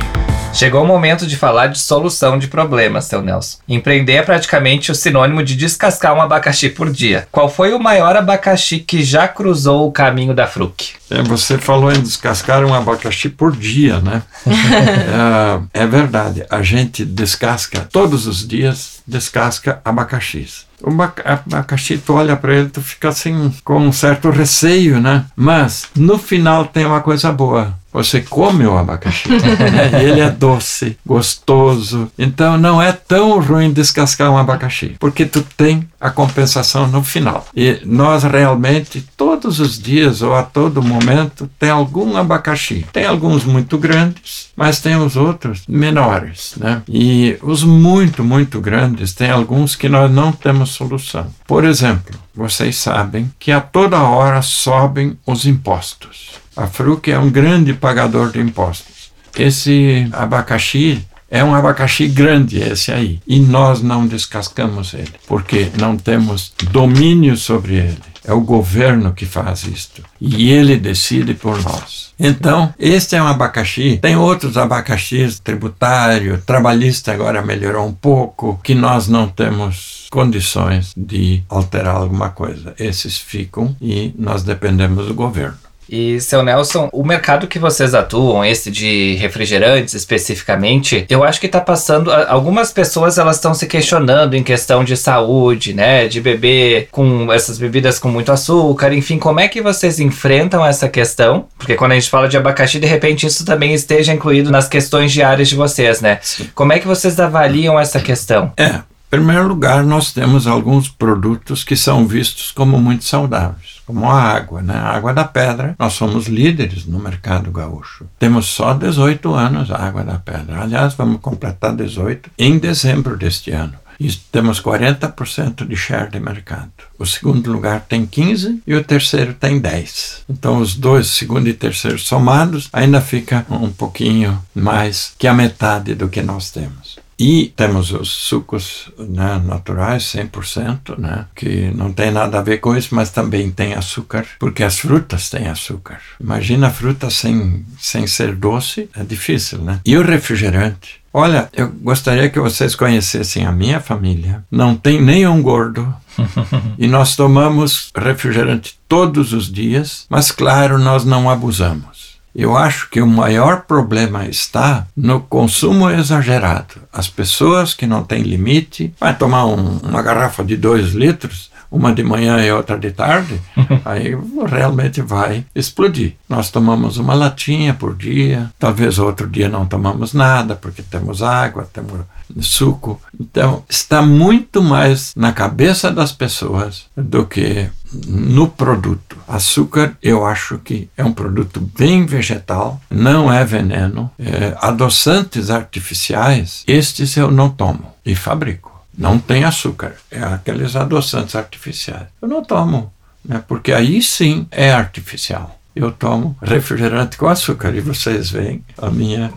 Chegou 0.57 0.81
o 0.81 0.87
momento 0.87 1.27
de 1.27 1.37
falar 1.37 1.67
de 1.67 1.77
solução 1.77 2.39
de 2.39 2.47
problemas, 2.47 3.05
seu 3.05 3.21
Nelson. 3.21 3.59
Empreender 3.69 4.13
é 4.13 4.21
praticamente 4.23 4.91
o 4.91 4.95
sinônimo 4.95 5.43
de 5.43 5.55
descascar 5.55 6.15
um 6.15 6.21
abacaxi 6.21 6.67
por 6.67 6.89
dia. 6.89 7.27
Qual 7.31 7.47
foi 7.47 7.73
o 7.73 7.79
maior 7.79 8.15
abacaxi 8.15 8.79
que 8.79 9.03
já 9.03 9.27
cruzou 9.27 9.87
o 9.87 9.91
caminho 9.91 10.33
da 10.33 10.47
Fruc? 10.47 10.95
É, 11.11 11.21
você 11.21 11.59
falou 11.59 11.91
em 11.91 12.01
descascar 12.01 12.65
um 12.65 12.73
abacaxi 12.73 13.29
por 13.29 13.55
dia, 13.55 13.99
né? 13.99 14.23
é, 15.75 15.83
é 15.83 15.85
verdade. 15.85 16.43
A 16.49 16.63
gente 16.63 17.05
descasca 17.05 17.87
todos 17.91 18.25
os 18.25 18.45
dias, 18.45 19.03
descasca 19.05 19.79
abacaxis. 19.85 20.65
O 20.81 20.89
abacaxi, 20.89 21.99
tu 21.99 22.15
olha 22.15 22.35
para 22.35 22.55
ele, 22.55 22.69
tu 22.69 22.81
fica 22.81 23.09
assim 23.09 23.53
com 23.63 23.77
um 23.77 23.91
certo 23.91 24.31
receio, 24.31 24.99
né? 24.99 25.25
Mas 25.35 25.85
no 25.95 26.17
final 26.17 26.65
tem 26.65 26.83
uma 26.83 27.01
coisa 27.01 27.31
boa. 27.31 27.76
Você 27.91 28.21
come 28.21 28.65
o 28.65 28.77
abacaxi. 28.77 29.29
ele 30.01 30.19
é 30.19 30.29
doce, 30.29 30.97
gostoso. 31.05 32.11
Então 32.17 32.57
não 32.57 32.81
é 32.81 32.91
tão 32.91 33.39
ruim 33.39 33.71
descascar 33.71 34.31
um 34.31 34.37
abacaxi, 34.37 34.95
porque 34.99 35.25
tu 35.25 35.41
tem 35.55 35.87
a 35.99 36.09
compensação 36.09 36.87
no 36.87 37.03
final. 37.03 37.45
E 37.55 37.79
nós 37.85 38.23
realmente, 38.23 39.05
todos 39.15 39.59
os 39.59 39.79
dias 39.79 40.21
ou 40.21 40.35
a 40.35 40.43
todo 40.43 40.83
momento, 40.83 41.49
tem 41.57 41.69
algum 41.69 42.15
abacaxi. 42.15 42.85
Tem 42.93 43.05
alguns 43.05 43.43
muito 43.43 43.77
grandes, 43.77 44.49
mas 44.55 44.79
tem 44.79 44.95
os 44.95 45.15
outros 45.15 45.63
menores. 45.67 46.53
Né? 46.57 46.81
E 46.87 47.37
os 47.41 47.63
muito, 47.63 48.23
muito 48.23 48.61
grandes, 48.61 49.13
tem 49.13 49.29
alguns 49.29 49.75
que 49.75 49.89
nós 49.89 50.11
não 50.11 50.31
temos 50.31 50.69
solução. 50.71 51.27
Por 51.45 51.63
exemplo, 51.63 52.15
vocês 52.35 52.75
sabem 52.77 53.31
que 53.39 53.51
a 53.51 53.59
toda 53.59 54.01
hora 54.01 54.41
sobem 54.41 55.17
os 55.25 55.45
impostos. 55.45 56.46
A 56.57 56.65
Fruc 56.65 57.07
é 57.07 57.19
um 57.19 57.29
grande 57.29 57.71
pagador 57.71 58.31
de 58.31 58.39
impostos. 58.39 59.11
Esse 59.37 60.09
abacaxi 60.11 61.05
é 61.29 61.43
um 61.43 61.53
abacaxi 61.53 62.07
grande, 62.07 62.57
esse 62.57 62.91
aí. 62.91 63.19
E 63.27 63.39
nós 63.39 63.83
não 63.83 64.07
descascamos 64.07 64.95
ele, 64.95 65.13
porque 65.27 65.69
não 65.79 65.95
temos 65.95 66.51
domínio 66.71 67.37
sobre 67.37 67.75
ele. 67.75 67.97
É 68.25 68.33
o 68.33 68.41
governo 68.41 69.13
que 69.13 69.25
faz 69.25 69.63
isto. 69.63 70.01
E 70.19 70.51
ele 70.51 70.77
decide 70.77 71.35
por 71.35 71.61
nós. 71.63 72.11
Então, 72.19 72.73
este 72.79 73.15
é 73.15 73.21
um 73.21 73.27
abacaxi. 73.27 73.99
Tem 74.01 74.17
outros 74.17 74.57
abacaxis, 74.57 75.39
tributário, 75.39 76.41
trabalhista 76.43 77.13
agora 77.13 77.41
melhorou 77.41 77.87
um 77.87 77.93
pouco, 77.93 78.59
que 78.63 78.73
nós 78.73 79.07
não 79.07 79.29
temos 79.29 80.07
condições 80.09 80.91
de 80.97 81.43
alterar 81.47 81.95
alguma 81.95 82.29
coisa. 82.31 82.73
Esses 82.79 83.17
ficam 83.17 83.75
e 83.79 84.13
nós 84.17 84.41
dependemos 84.43 85.05
do 85.05 85.13
governo. 85.13 85.66
E, 85.89 86.19
seu 86.21 86.43
Nelson, 86.43 86.89
o 86.91 87.03
mercado 87.03 87.47
que 87.47 87.59
vocês 87.59 87.93
atuam, 87.93 88.43
esse 88.43 88.69
de 88.69 89.15
refrigerantes 89.15 89.93
especificamente, 89.93 91.05
eu 91.09 91.23
acho 91.23 91.39
que 91.39 91.45
está 91.45 91.61
passando. 91.61 92.11
Algumas 92.11 92.71
pessoas 92.71 93.17
elas 93.17 93.37
estão 93.37 93.53
se 93.53 93.67
questionando 93.67 94.35
em 94.35 94.43
questão 94.43 94.83
de 94.83 94.97
saúde, 94.97 95.73
né? 95.73 96.07
De 96.07 96.19
beber 96.19 96.89
com 96.91 97.31
essas 97.31 97.57
bebidas 97.57 97.99
com 97.99 98.09
muito 98.09 98.31
açúcar, 98.31 98.93
enfim, 98.93 99.17
como 99.17 99.39
é 99.39 99.47
que 99.47 99.61
vocês 99.61 99.99
enfrentam 99.99 100.65
essa 100.65 100.89
questão? 100.89 101.47
Porque 101.57 101.75
quando 101.75 101.93
a 101.93 101.95
gente 101.95 102.09
fala 102.09 102.27
de 102.27 102.37
abacaxi, 102.37 102.79
de 102.79 102.87
repente 102.87 103.25
isso 103.25 103.45
também 103.45 103.73
esteja 103.73 104.13
incluído 104.13 104.51
nas 104.51 104.67
questões 104.67 105.11
diárias 105.11 105.49
de 105.49 105.55
vocês, 105.55 106.01
né? 106.01 106.19
Sim. 106.21 106.49
Como 106.53 106.73
é 106.73 106.79
que 106.79 106.87
vocês 106.87 107.19
avaliam 107.19 107.79
essa 107.79 107.99
questão? 107.99 108.51
É, 108.57 108.67
em 108.67 109.09
primeiro 109.09 109.47
lugar, 109.47 109.83
nós 109.83 110.11
temos 110.11 110.47
alguns 110.47 110.89
produtos 110.89 111.63
que 111.63 111.75
são 111.75 112.05
vistos 112.05 112.51
como 112.51 112.77
muito 112.77 113.05
saudáveis, 113.05 113.76
como 113.87 114.05
a 114.05 114.21
água, 114.21 114.61
né? 114.61 114.75
A 114.75 114.89
água 114.89 115.13
da 115.13 115.23
pedra. 115.23 115.73
Nós 115.79 115.93
somos 115.93 116.27
líderes 116.27 116.85
no 116.85 116.99
mercado 116.99 117.49
gaúcho. 117.49 118.05
Temos 118.19 118.47
só 118.47 118.73
18 118.73 119.33
anos 119.33 119.71
a 119.71 119.77
água 119.77 120.03
da 120.03 120.19
pedra. 120.19 120.61
Aliás, 120.61 120.93
vamos 120.93 121.21
completar 121.21 121.73
18 121.73 122.29
em 122.37 122.59
dezembro 122.59 123.17
deste 123.17 123.51
ano. 123.51 123.73
E 123.99 124.11
temos 124.31 124.61
40% 124.61 125.65
de 125.65 125.75
share 125.75 126.11
de 126.11 126.19
mercado. 126.19 126.69
O 126.99 127.05
segundo 127.05 127.51
lugar 127.51 127.85
tem 127.87 128.05
15 128.05 128.61
e 128.67 128.75
o 128.75 128.83
terceiro 128.83 129.33
tem 129.33 129.57
10. 129.57 130.25
Então 130.29 130.57
os 130.57 130.75
dois, 130.75 131.07
segundo 131.07 131.47
e 131.47 131.53
terceiro 131.53 131.97
somados, 131.97 132.69
ainda 132.71 133.01
fica 133.01 133.45
um 133.49 133.71
pouquinho 133.71 134.39
mais 134.53 135.13
que 135.17 135.27
a 135.27 135.33
metade 135.33 135.95
do 135.95 136.09
que 136.09 136.21
nós 136.21 136.51
temos. 136.51 136.99
E 137.19 137.51
temos 137.55 137.91
os 137.91 138.09
sucos 138.09 138.91
né, 138.97 139.41
naturais, 139.43 140.03
100%, 140.03 140.99
né, 140.99 141.25
que 141.35 141.71
não 141.71 141.91
tem 141.91 142.11
nada 142.11 142.37
a 142.37 142.43
ver 142.43 142.59
com 142.59 142.75
isso, 142.75 142.93
mas 142.93 143.09
também 143.09 143.49
tem 143.49 143.73
açúcar, 143.73 144.25
porque 144.37 144.63
as 144.63 144.77
frutas 144.77 145.29
têm 145.29 145.47
açúcar. 145.47 145.99
Imagina 146.19 146.67
a 146.67 146.71
fruta 146.71 147.09
sem, 147.09 147.65
sem 147.79 148.05
ser 148.05 148.35
doce, 148.35 148.87
é 148.95 149.03
difícil, 149.03 149.59
né? 149.59 149.79
E 149.83 149.97
o 149.97 150.03
refrigerante? 150.03 151.01
Olha, 151.11 151.49
eu 151.53 151.69
gostaria 151.69 152.29
que 152.29 152.39
vocês 152.39 152.75
conhecessem 152.75 153.43
a 153.43 153.51
minha 153.51 153.79
família. 153.79 154.43
Não 154.51 154.75
tem 154.75 155.01
nenhum 155.01 155.41
gordo. 155.41 155.91
e 156.77 156.87
nós 156.87 157.15
tomamos 157.15 157.89
refrigerante 157.95 158.79
todos 158.87 159.33
os 159.33 159.51
dias, 159.51 160.05
mas 160.09 160.31
claro, 160.31 160.77
nós 160.77 161.05
não 161.05 161.29
abusamos. 161.29 162.06
Eu 162.37 162.55
acho 162.55 162.87
que 162.91 163.01
o 163.01 163.07
maior 163.07 163.61
problema 163.61 164.27
está 164.27 164.85
no 164.95 165.21
consumo 165.21 165.89
exagerado. 165.89 166.75
As 166.93 167.09
pessoas 167.09 167.73
que 167.73 167.87
não 167.87 168.03
têm 168.03 168.21
limite, 168.21 168.93
vai 168.99 169.17
tomar 169.17 169.47
um, 169.47 169.79
uma 169.79 170.03
garrafa 170.03 170.43
de 170.43 170.55
dois 170.55 170.93
litros, 170.93 171.49
uma 171.71 171.91
de 171.91 172.03
manhã 172.03 172.39
e 172.45 172.51
outra 172.51 172.77
de 172.77 172.91
tarde, 172.91 173.41
aí 173.83 174.15
realmente 174.47 175.01
vai 175.01 175.45
explodir. 175.55 176.13
Nós 176.29 176.51
tomamos 176.51 176.97
uma 176.97 177.15
latinha 177.15 177.73
por 177.73 177.95
dia, 177.95 178.51
talvez 178.59 178.99
outro 178.99 179.27
dia 179.27 179.49
não 179.49 179.65
tomamos 179.65 180.13
nada, 180.13 180.55
porque 180.55 180.83
temos 180.83 181.23
água, 181.23 181.67
temos 181.73 182.01
suco. 182.39 183.01
Então, 183.19 183.63
está 183.69 184.01
muito 184.01 184.61
mais 184.61 185.13
na 185.15 185.31
cabeça 185.31 185.91
das 185.91 186.11
pessoas 186.11 186.85
do 186.95 187.25
que 187.25 187.69
no 188.07 188.47
produto. 188.47 189.17
Açúcar, 189.27 189.97
eu 190.01 190.25
acho 190.25 190.57
que 190.59 190.89
é 190.97 191.03
um 191.03 191.13
produto 191.13 191.59
bem 191.77 192.05
vegetal, 192.05 192.79
não 192.89 193.31
é 193.31 193.43
veneno. 193.43 194.11
É, 194.19 194.55
adoçantes 194.61 195.49
artificiais, 195.49 196.63
estes 196.67 197.15
eu 197.17 197.29
não 197.29 197.49
tomo 197.49 197.93
e 198.05 198.15
fabrico. 198.15 198.75
Não 198.97 199.19
tem 199.19 199.43
açúcar, 199.43 199.95
é 200.09 200.23
aqueles 200.23 200.75
adoçantes 200.75 201.35
artificiais. 201.35 202.07
Eu 202.21 202.27
não 202.27 202.43
tomo, 202.43 202.91
né, 203.23 203.43
porque 203.47 203.71
aí 203.71 204.01
sim 204.01 204.47
é 204.49 204.71
artificial 204.71 205.57
eu 205.79 205.91
tomo 205.91 206.35
refrigerante 206.41 207.17
com 207.17 207.27
açúcar 207.27 207.73
e 207.75 207.79
vocês 207.79 208.31
veem 208.31 208.63
a 208.77 208.89
minha 208.89 209.31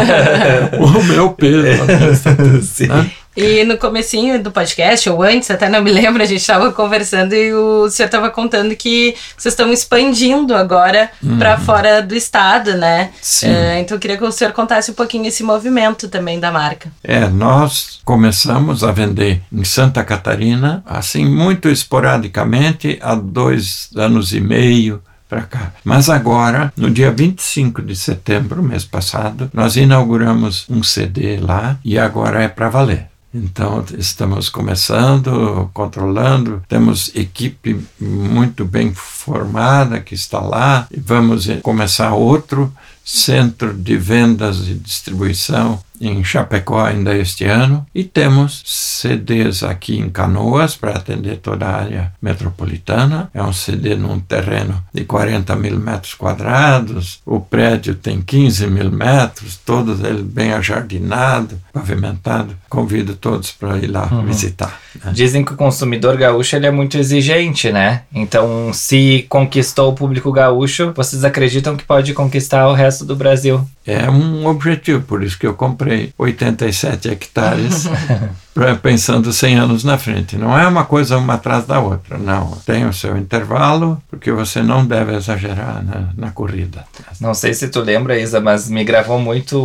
o 0.80 1.02
meu 1.02 1.30
peso 1.30 2.62
Sim. 2.64 2.86
Né? 2.86 3.10
E 3.36 3.64
no 3.64 3.76
comecinho 3.76 4.42
do 4.42 4.50
podcast, 4.50 5.08
ou 5.10 5.22
antes, 5.22 5.50
até 5.50 5.68
não 5.68 5.82
me 5.82 5.92
lembro, 5.92 6.22
a 6.22 6.26
gente 6.26 6.40
estava 6.40 6.72
conversando 6.72 7.34
e 7.34 7.52
o 7.52 7.88
senhor 7.90 8.06
estava 8.06 8.30
contando 8.30 8.74
que 8.74 9.14
vocês 9.36 9.52
estão 9.52 9.72
expandindo 9.72 10.54
agora 10.54 11.10
uhum. 11.22 11.38
para 11.38 11.58
fora 11.58 12.00
do 12.00 12.14
estado, 12.14 12.74
né? 12.76 13.10
Sim. 13.20 13.48
Uh, 13.48 13.78
então 13.80 13.96
eu 13.96 14.00
queria 14.00 14.16
que 14.16 14.24
o 14.24 14.32
senhor 14.32 14.52
contasse 14.52 14.90
um 14.90 14.94
pouquinho 14.94 15.26
esse 15.26 15.42
movimento 15.42 16.08
também 16.08 16.40
da 16.40 16.50
marca. 16.50 16.90
É, 17.04 17.28
nós 17.28 18.00
começamos 18.04 18.82
a 18.82 18.92
vender 18.92 19.42
em 19.52 19.64
Santa 19.64 20.02
Catarina, 20.02 20.82
assim, 20.86 21.26
muito 21.26 21.68
esporadicamente, 21.68 22.98
há 23.02 23.14
dois 23.14 23.90
anos 23.96 24.32
e 24.32 24.40
meio 24.40 25.02
para 25.28 25.42
cá. 25.42 25.72
Mas 25.84 26.08
agora, 26.08 26.72
no 26.76 26.90
dia 26.90 27.10
25 27.10 27.82
de 27.82 27.96
setembro, 27.96 28.62
mês 28.62 28.84
passado, 28.84 29.50
nós 29.52 29.76
inauguramos 29.76 30.64
um 30.68 30.82
CD 30.82 31.38
lá 31.38 31.78
e 31.84 31.98
agora 31.98 32.42
é 32.42 32.48
para 32.48 32.68
valer. 32.68 33.15
Então, 33.36 33.84
estamos 33.98 34.48
começando, 34.48 35.68
controlando, 35.74 36.62
temos 36.66 37.14
equipe 37.14 37.78
muito 38.00 38.64
bem 38.64 38.94
formada 38.94 40.00
que 40.00 40.14
está 40.14 40.40
lá. 40.40 40.88
Vamos 40.96 41.46
começar 41.62 42.14
outro 42.14 42.72
centro 43.04 43.74
de 43.74 43.98
vendas 43.98 44.66
e 44.66 44.74
distribuição 44.74 45.78
em 46.00 46.22
Chapecó 46.24 46.80
ainda 46.80 47.14
este 47.16 47.44
ano 47.44 47.86
e 47.94 48.04
temos 48.04 48.62
CDs 48.64 49.62
aqui 49.62 49.98
em 49.98 50.08
Canoas 50.08 50.76
para 50.76 50.92
atender 50.92 51.38
toda 51.38 51.66
a 51.66 51.76
área 51.76 52.12
metropolitana. 52.20 53.30
É 53.32 53.42
um 53.42 53.52
CD 53.52 53.94
num 53.94 54.20
terreno 54.20 54.82
de 54.92 55.04
40 55.04 55.54
mil 55.56 55.78
metros 55.78 56.14
quadrados, 56.14 57.20
o 57.24 57.40
prédio 57.40 57.94
tem 57.94 58.20
15 58.20 58.66
mil 58.66 58.90
metros, 58.90 59.56
todo 59.64 59.92
ele 60.06 60.22
bem 60.22 60.52
ajardinado, 60.52 61.60
pavimentado. 61.72 62.56
Convido 62.68 63.14
todos 63.14 63.52
para 63.52 63.78
ir 63.78 63.86
lá 63.86 64.08
uhum. 64.10 64.26
visitar. 64.26 64.80
Né? 65.04 65.12
Dizem 65.12 65.44
que 65.44 65.52
o 65.52 65.56
consumidor 65.56 66.16
gaúcho 66.16 66.56
ele 66.56 66.66
é 66.66 66.70
muito 66.70 66.98
exigente, 66.98 67.70
né? 67.72 68.02
Então, 68.14 68.72
se 68.72 69.24
conquistou 69.28 69.90
o 69.90 69.94
público 69.94 70.32
gaúcho, 70.32 70.92
vocês 70.94 71.24
acreditam 71.24 71.76
que 71.76 71.84
pode 71.84 72.12
conquistar 72.12 72.68
o 72.68 72.74
resto 72.74 73.04
do 73.04 73.16
Brasil? 73.16 73.66
É 73.86 74.10
um 74.10 74.46
objetivo, 74.46 75.00
por 75.02 75.22
isso 75.22 75.38
que 75.38 75.46
eu 75.46 75.54
comprei 75.54 75.85
87 75.86 77.10
hectares, 77.10 77.88
pensando 78.82 79.32
100 79.32 79.56
anos 79.56 79.84
na 79.84 79.98
frente. 79.98 80.36
Não 80.36 80.56
é 80.58 80.66
uma 80.66 80.84
coisa 80.84 81.16
uma 81.18 81.34
atrás 81.34 81.66
da 81.66 81.80
outra, 81.80 82.18
não. 82.18 82.52
Tem 82.64 82.86
o 82.86 82.92
seu 82.92 83.16
intervalo, 83.16 84.00
porque 84.08 84.32
você 84.32 84.62
não 84.62 84.84
deve 84.84 85.14
exagerar 85.14 85.84
na, 85.84 86.08
na 86.16 86.30
corrida. 86.30 86.84
Não 87.20 87.34
sei 87.34 87.54
se 87.54 87.68
tu 87.68 87.80
lembra, 87.80 88.18
Isa, 88.18 88.40
mas 88.40 88.68
me 88.68 88.84
gravou 88.84 89.18
muito 89.18 89.60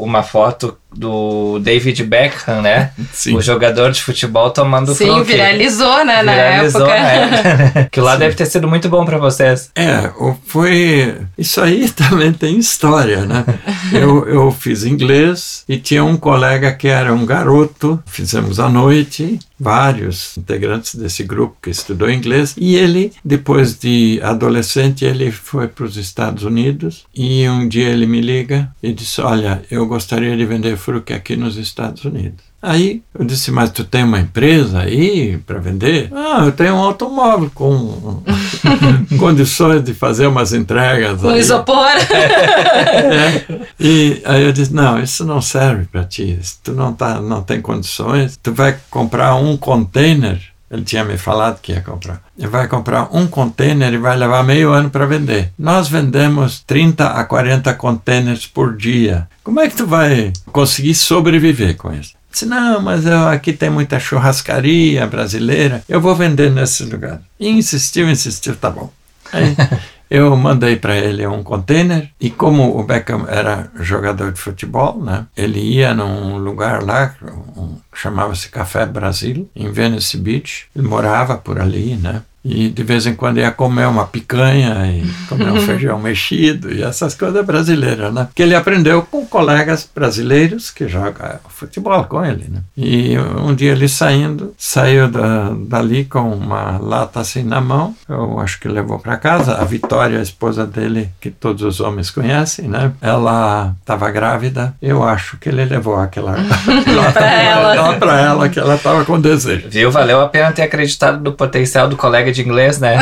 uma 0.00 0.22
foto 0.22 0.76
do 0.92 1.58
David 1.60 2.02
Beckham, 2.04 2.62
né? 2.62 2.90
Sim. 3.12 3.36
O 3.36 3.40
jogador 3.40 3.92
de 3.92 4.02
futebol 4.02 4.50
tomando 4.50 4.92
Sim, 4.94 5.22
viralizou, 5.22 6.04
né, 6.04 6.22
viralizou 6.22 6.86
na 6.86 6.94
época. 6.94 7.30
Na 7.30 7.38
época. 7.62 7.88
que 7.92 8.00
lá 8.00 8.14
Sim. 8.14 8.18
deve 8.18 8.34
ter 8.34 8.46
sido 8.46 8.68
muito 8.68 8.88
bom 8.88 9.04
para 9.04 9.18
vocês. 9.18 9.70
É, 9.74 10.10
foi... 10.46 11.16
Isso 11.38 11.60
aí 11.60 11.88
também 11.94 12.32
tem 12.32 12.58
história, 12.58 13.24
né? 13.24 13.44
eu, 13.92 14.28
eu 14.28 14.50
fiz 14.50 14.84
inglês 14.84 15.64
e 15.68 15.78
tinha 15.78 16.04
um 16.04 16.16
colega 16.16 16.72
que 16.72 16.88
era 16.88 17.14
um 17.14 17.24
garoto, 17.24 18.02
fizemos 18.30 18.60
à 18.60 18.68
noite, 18.68 19.40
vários 19.58 20.38
integrantes 20.38 20.94
desse 20.94 21.24
grupo 21.24 21.56
que 21.60 21.68
estudou 21.68 22.08
inglês, 22.08 22.54
e 22.56 22.76
ele, 22.76 23.12
depois 23.24 23.76
de 23.76 24.20
adolescente, 24.22 25.04
ele 25.04 25.32
foi 25.32 25.66
para 25.66 25.84
os 25.84 25.96
Estados 25.96 26.44
Unidos 26.44 27.04
e 27.12 27.48
um 27.48 27.66
dia 27.66 27.88
ele 27.88 28.06
me 28.06 28.20
liga 28.20 28.70
e 28.80 28.92
disse, 28.92 29.20
olha, 29.20 29.62
eu 29.68 29.84
gostaria 29.84 30.36
de 30.36 30.46
vender 30.46 30.76
fruque 30.76 31.12
aqui 31.12 31.34
nos 31.34 31.56
Estados 31.56 32.04
Unidos. 32.04 32.44
Aí 32.62 33.02
eu 33.18 33.24
disse, 33.24 33.50
mas 33.50 33.70
tu 33.70 33.82
tem 33.82 34.04
uma 34.04 34.20
empresa 34.20 34.80
aí 34.80 35.38
para 35.44 35.58
vender? 35.58 36.08
Ah, 36.12 36.42
eu 36.44 36.52
tenho 36.52 36.74
um 36.74 36.78
automóvel 36.78 37.50
com 37.52 38.22
condições 39.18 39.82
de 39.82 39.94
fazer 39.94 40.26
umas 40.26 40.52
entregas. 40.52 41.20
Com 41.20 41.36
isopor? 41.36 41.76
é. 42.10 43.66
E 43.78 44.22
aí 44.24 44.42
eu 44.42 44.52
disse, 44.52 44.74
não, 44.74 45.02
isso 45.02 45.24
não 45.24 45.40
serve 45.40 45.86
para 45.86 46.04
ti. 46.04 46.38
Tu 46.62 46.72
não, 46.72 46.92
tá, 46.92 47.20
não 47.20 47.42
tem 47.42 47.60
condições, 47.60 48.38
tu 48.42 48.52
vai 48.52 48.76
comprar 48.90 49.34
um 49.36 49.56
container. 49.56 50.40
Ele 50.70 50.84
tinha 50.84 51.04
me 51.04 51.16
falado 51.18 51.60
que 51.60 51.72
ia 51.72 51.80
comprar. 51.80 52.22
Ele 52.38 52.46
vai 52.46 52.68
comprar 52.68 53.08
um 53.12 53.26
container 53.26 53.92
e 53.92 53.98
vai 53.98 54.16
levar 54.16 54.44
meio 54.44 54.70
ano 54.70 54.88
para 54.88 55.04
vender. 55.04 55.50
Nós 55.58 55.88
vendemos 55.88 56.60
30 56.60 57.08
a 57.08 57.24
40 57.24 57.74
containers 57.74 58.46
por 58.46 58.76
dia. 58.76 59.28
Como 59.42 59.58
é 59.58 59.68
que 59.68 59.74
tu 59.74 59.84
vai 59.84 60.32
conseguir 60.52 60.94
sobreviver 60.94 61.76
com 61.76 61.92
isso? 61.92 62.19
Disse, 62.30 62.46
não, 62.46 62.80
mas 62.80 63.06
eu, 63.06 63.28
aqui 63.28 63.52
tem 63.52 63.70
muita 63.70 63.98
churrascaria 63.98 65.06
brasileira, 65.06 65.82
eu 65.88 66.00
vou 66.00 66.14
vender 66.14 66.50
nesse 66.50 66.84
lugar. 66.84 67.20
E 67.38 67.48
insistiu, 67.48 68.08
insistiu, 68.08 68.54
tá 68.54 68.70
bom. 68.70 68.92
Aí 69.32 69.56
eu 70.10 70.36
mandei 70.36 70.76
para 70.76 70.96
ele 70.96 71.26
um 71.26 71.42
container 71.42 72.10
e 72.20 72.30
como 72.30 72.78
o 72.78 72.82
Beckham 72.82 73.26
era 73.28 73.70
jogador 73.80 74.32
de 74.32 74.40
futebol, 74.40 75.02
né, 75.02 75.26
ele 75.36 75.60
ia 75.60 75.94
num 75.94 76.36
lugar 76.38 76.82
lá, 76.82 77.14
um, 77.56 77.76
chamava-se 77.94 78.48
Café 78.48 78.86
Brasil, 78.86 79.48
em 79.54 79.70
Venice 79.70 80.16
Beach, 80.16 80.66
ele 80.74 80.86
morava 80.86 81.36
por 81.36 81.60
ali, 81.60 81.96
né, 81.96 82.22
e 82.44 82.68
de 82.68 82.82
vez 82.82 83.06
em 83.06 83.14
quando 83.14 83.38
ia 83.38 83.50
comer 83.50 83.86
uma 83.86 84.06
picanha 84.06 84.86
e 84.86 85.06
comer 85.28 85.50
um 85.52 85.60
feijão 85.60 85.98
mexido 85.98 86.72
e 86.72 86.82
essas 86.82 87.14
coisas 87.14 87.44
brasileiras, 87.44 88.12
né? 88.12 88.28
Que 88.34 88.42
ele 88.42 88.54
aprendeu 88.54 89.02
com 89.02 89.26
colegas 89.26 89.88
brasileiros 89.94 90.70
que 90.70 90.88
jogam 90.88 91.38
futebol 91.48 92.04
com 92.04 92.24
ele, 92.24 92.46
né? 92.48 92.60
E 92.76 93.16
um 93.18 93.54
dia 93.54 93.72
ele 93.72 93.88
saindo, 93.88 94.54
saiu 94.56 95.08
da, 95.08 95.50
dali 95.50 96.04
com 96.04 96.32
uma 96.32 96.78
lata 96.78 97.20
assim 97.20 97.42
na 97.42 97.60
mão, 97.60 97.94
eu 98.08 98.40
acho 98.40 98.58
que 98.58 98.68
levou 98.68 98.98
para 98.98 99.16
casa. 99.16 99.56
A 99.56 99.64
Vitória, 99.64 100.18
a 100.18 100.22
esposa 100.22 100.66
dele, 100.66 101.10
que 101.20 101.30
todos 101.30 101.62
os 101.62 101.80
homens 101.80 102.10
conhecem, 102.10 102.68
né? 102.68 102.92
Ela 103.00 103.74
estava 103.80 104.10
grávida, 104.10 104.74
eu 104.80 105.02
acho 105.02 105.36
que 105.36 105.48
ele 105.48 105.64
levou 105.64 105.96
aquela 105.96 106.32
lata 106.96 107.12
para 107.12 107.42
ela. 107.42 107.94
para 107.94 108.20
ela, 108.20 108.48
que 108.48 108.58
ela 108.58 108.76
estava 108.76 109.04
com 109.04 109.20
desejo. 109.20 109.68
Viu? 109.68 109.90
Valeu 109.90 110.20
a 110.20 110.28
pena 110.28 110.52
ter 110.52 110.62
acreditado 110.62 111.22
no 111.22 111.32
potencial 111.32 111.88
do 111.88 111.96
colega 111.96 112.29
de 112.30 112.42
inglês, 112.42 112.78
né? 112.78 112.98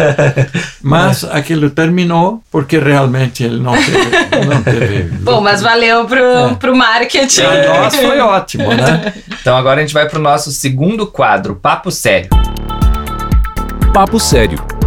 mas 0.82 1.24
aquilo 1.24 1.70
terminou 1.70 2.42
porque 2.50 2.78
realmente 2.78 3.44
ele 3.44 3.60
não 3.60 3.72
teve. 3.72 4.46
Não 4.46 4.62
teve 4.62 5.02
Bom, 5.22 5.40
mas 5.40 5.60
valeu 5.60 6.04
pro, 6.06 6.18
é. 6.18 6.54
pro 6.54 6.76
marketing. 6.76 7.42
Para 7.42 7.80
nós 7.80 7.96
foi 7.96 8.18
ótimo, 8.20 8.68
né? 8.74 9.14
Então 9.40 9.56
agora 9.56 9.78
a 9.78 9.80
gente 9.80 9.94
vai 9.94 10.06
pro 10.06 10.20
nosso 10.20 10.50
segundo 10.50 11.06
quadro, 11.06 11.56
Papo 11.56 11.90
Sério. 11.90 12.28
Papo 13.94 14.20
Sério 14.20 14.77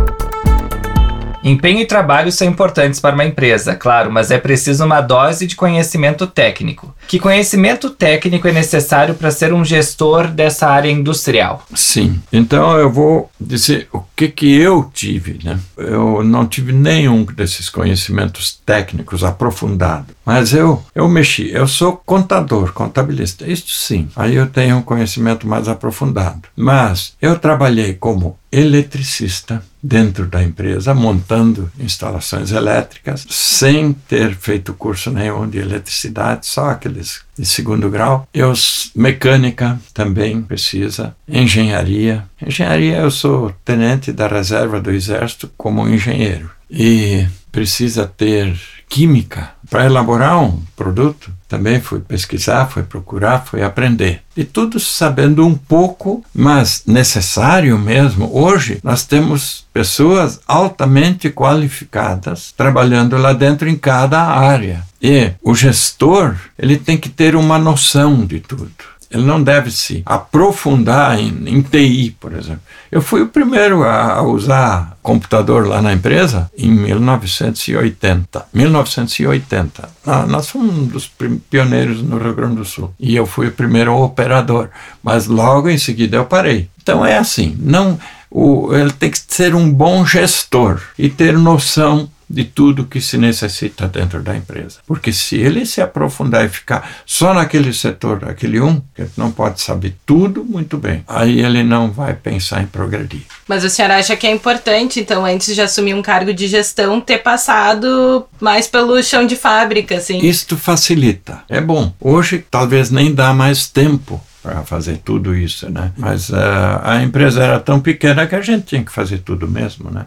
Empenho 1.44 1.80
e 1.80 1.86
trabalho 1.86 2.32
são 2.32 2.48
importantes 2.48 3.00
para 3.00 3.16
uma 3.16 3.26
empresa, 3.26 3.76
claro, 3.76 4.12
mas 4.12 4.30
é 4.30 4.38
preciso 4.38 4.86
uma 4.86 5.02
dose 5.02 5.48
de 5.48 5.56
conhecimento 5.56 6.28
técnico. 6.28 6.94
Que 7.08 7.20
conhecimento 7.20 7.90
técnico 7.90 8.48
é 8.48 8.52
necessário 8.52 9.16
para 9.16 9.32
ser 9.32 9.52
um 9.52 9.66
gestor 9.66 10.28
dessa 10.28 10.68
área 10.68 10.90
industrial? 10.90 11.66
Sim. 11.74 12.22
Então 12.32 12.78
eu 12.78 12.92
vou 12.92 13.30
dizer 13.40 13.88
o 13.92 14.02
que 14.16 14.28
que 14.28 14.56
eu 14.56 14.90
tive, 14.94 15.40
né? 15.44 15.60
Eu 15.76 16.24
não 16.24 16.46
tive 16.46 16.72
nenhum 16.72 17.24
desses 17.24 17.70
conhecimentos 17.70 18.60
técnicos 18.64 19.24
aprofundados, 19.24 20.16
mas 20.24 20.54
eu 20.54 20.84
eu 20.94 21.10
mexi. 21.10 21.50
Eu 21.52 21.68
sou 21.68 21.94
contador, 22.06 22.72
contabilista. 22.72 23.48
Isto 23.48 23.72
sim. 23.72 24.08
Aí 24.16 24.36
eu 24.36 24.48
tenho 24.48 24.78
um 24.78 24.82
conhecimento 24.82 25.48
mais 25.48 25.68
aprofundado. 25.68 26.44
Mas 26.56 27.14
eu 27.22 27.38
trabalhei 27.40 27.96
como 27.96 28.38
eletricista 28.52 29.64
dentro 29.82 30.26
da 30.28 30.44
empresa, 30.44 30.94
montando 30.94 31.72
instalações 31.80 32.52
elétricas, 32.52 33.26
sem 33.30 33.94
ter 33.94 34.36
feito 34.36 34.74
curso 34.74 35.12
nenhum 35.12 35.50
de 35.50 35.58
eletricidade, 35.58 36.46
só 36.46 36.70
aqueles 36.70 37.22
de 37.38 37.46
segundo 37.46 37.90
grau. 37.90 38.28
Eu, 38.34 38.54
mecânica 38.96 39.80
também 39.94 40.42
precisa, 40.42 41.16
engenharia. 41.28 42.26
Engenharia, 42.46 42.98
eu 42.98 43.12
sou 43.12 43.54
tenente 43.66 44.12
da 44.12 44.28
reserva 44.28 44.80
do 44.80 44.92
Exército 44.92 45.50
como 45.58 45.88
engenheiro. 45.88 46.52
E 46.70 47.28
precisa 47.52 48.06
ter 48.06 48.58
química 48.88 49.52
para 49.70 49.86
elaborar 49.86 50.42
um 50.44 50.62
produto. 50.76 51.32
Também 51.48 51.82
fui 51.82 52.00
pesquisar, 52.00 52.66
fui 52.68 52.84
procurar, 52.84 53.46
fui 53.46 53.62
aprender. 53.62 54.22
E 54.36 54.44
tudo 54.44 54.80
sabendo 54.80 55.46
um 55.46 55.56
pouco, 55.56 56.24
mas 56.34 56.84
necessário 56.86 57.78
mesmo. 57.78 58.30
Hoje 58.34 58.80
nós 58.84 59.06
temos 59.06 59.66
pessoas 59.74 60.40
altamente 60.48 61.30
qualificadas 61.30 62.54
trabalhando 62.56 63.18
lá 63.18 63.34
dentro 63.34 63.70
em 63.70 63.78
cada 63.78 64.22
área. 64.22 64.84
E 65.02 65.32
o 65.42 65.56
gestor, 65.56 66.36
ele 66.58 66.78
tem 66.78 66.98
que 66.98 67.10
ter 67.10 67.36
uma 67.36 67.58
noção 67.58 68.26
de 68.26 68.40
tudo. 68.40 68.72
Ele 69.12 69.24
não 69.24 69.44
deve 69.44 69.70
se 69.72 70.02
aprofundar 70.06 71.20
em, 71.20 71.44
em 71.46 71.62
TI, 71.62 72.16
por 72.20 72.34
exemplo. 72.34 72.62
Eu 72.92 73.02
fui 73.02 73.22
o 73.22 73.28
primeiro 73.28 73.84
a, 73.84 74.14
a 74.14 74.22
usar 74.22 74.98
computador 75.02 75.68
lá 75.68 75.82
na 75.82 75.94
empresa 75.94 76.50
em 76.58 76.72
1980. 76.72 78.46
1980. 78.54 79.90
Ah, 80.06 80.26
nós 80.26 80.50
fomos 80.50 80.74
um 80.74 80.86
dos 80.86 81.12
pioneiros 81.50 82.02
no 82.02 82.18
Rio 82.18 82.34
Grande 82.34 82.56
do 82.56 82.66
Sul. 82.66 82.94
E 83.00 83.16
eu 83.16 83.26
fui 83.26 83.48
o 83.48 83.52
primeiro 83.52 83.94
operador. 83.96 84.70
Mas 85.04 85.28
logo 85.28 85.70
em 85.70 85.78
seguida 85.78 86.18
eu 86.18 86.26
parei. 86.26 86.70
Então 86.82 87.06
é 87.06 87.18
assim, 87.18 87.56
não, 87.60 88.00
o, 88.30 88.74
ele 88.74 88.92
tem 88.92 89.12
que 89.12 89.20
ser 89.28 89.54
um 89.54 89.72
bom 89.72 90.06
gestor 90.06 90.82
e 90.98 91.10
ter 91.10 91.38
noção 91.38 92.10
de 92.32 92.46
tudo 92.46 92.86
que 92.86 93.02
se 93.02 93.18
necessita 93.18 93.88
dentro 93.88 94.22
da 94.22 94.36
empresa. 94.36 94.80
Porque 94.88 95.12
se 95.12 95.36
ele 95.36 95.66
se 95.66 95.82
aprofundar 95.82 96.46
e 96.46 96.50
ficar 96.50 96.90
só 97.06 97.34
naquele 97.34 97.74
setor, 97.74 98.28
aquele 98.28 98.60
um, 98.62 98.82
que 98.96 99.06
não 99.18 99.32
pode 99.32 99.62
saber 99.62 99.96
tudo 100.06 100.44
muito 100.44 100.78
bem, 100.78 101.04
aí 101.08 101.42
ele 101.42 101.64
não 101.64 101.92
vai 101.92 102.14
pensar 102.14 102.62
em 102.62 102.68
progredir. 102.68 103.22
Mas 103.48 103.64
o 103.64 103.70
senhor 103.70 103.92
acha 103.92 104.16
que 104.16 104.26
é 104.26 104.32
importante, 104.32 105.00
então, 105.00 105.26
antes 105.26 105.54
de 105.54 105.62
assumir 105.62 105.94
um 105.94 106.02
cargo 106.02 106.34
de 106.34 106.48
gestão, 106.48 107.02
ter 107.02 107.20
passado 107.20 108.26
mais 108.40 108.68
pelo 108.68 109.02
chão 109.04 109.26
de 109.26 109.36
fábrica, 109.36 109.96
assim? 109.98 110.20
Isto 110.20 110.58
facilita. 110.58 111.42
É 111.50 111.60
bom. 111.60 111.94
Hoje 112.00 112.46
talvez 112.50 112.90
nem 112.90 113.14
dá 113.14 113.34
mais 113.34 113.68
tempo 113.68 114.22
para 114.42 114.64
fazer 114.64 114.98
tudo 114.98 115.36
isso, 115.36 115.70
né? 115.70 115.92
Mas 115.96 116.30
uh, 116.30 116.36
a 116.84 117.04
empresa 117.04 117.44
era 117.44 117.60
tão 117.60 117.80
pequena 117.80 118.26
que 118.26 118.36
a 118.36 118.42
gente 118.42 118.66
tinha 118.66 118.84
que 118.84 118.92
fazer 118.92 119.20
tudo 119.20 119.48
mesmo, 119.48 119.92
né? 119.92 120.06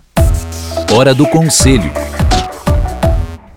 Hora 0.96 1.12
do 1.12 1.26
conselho. 1.26 1.92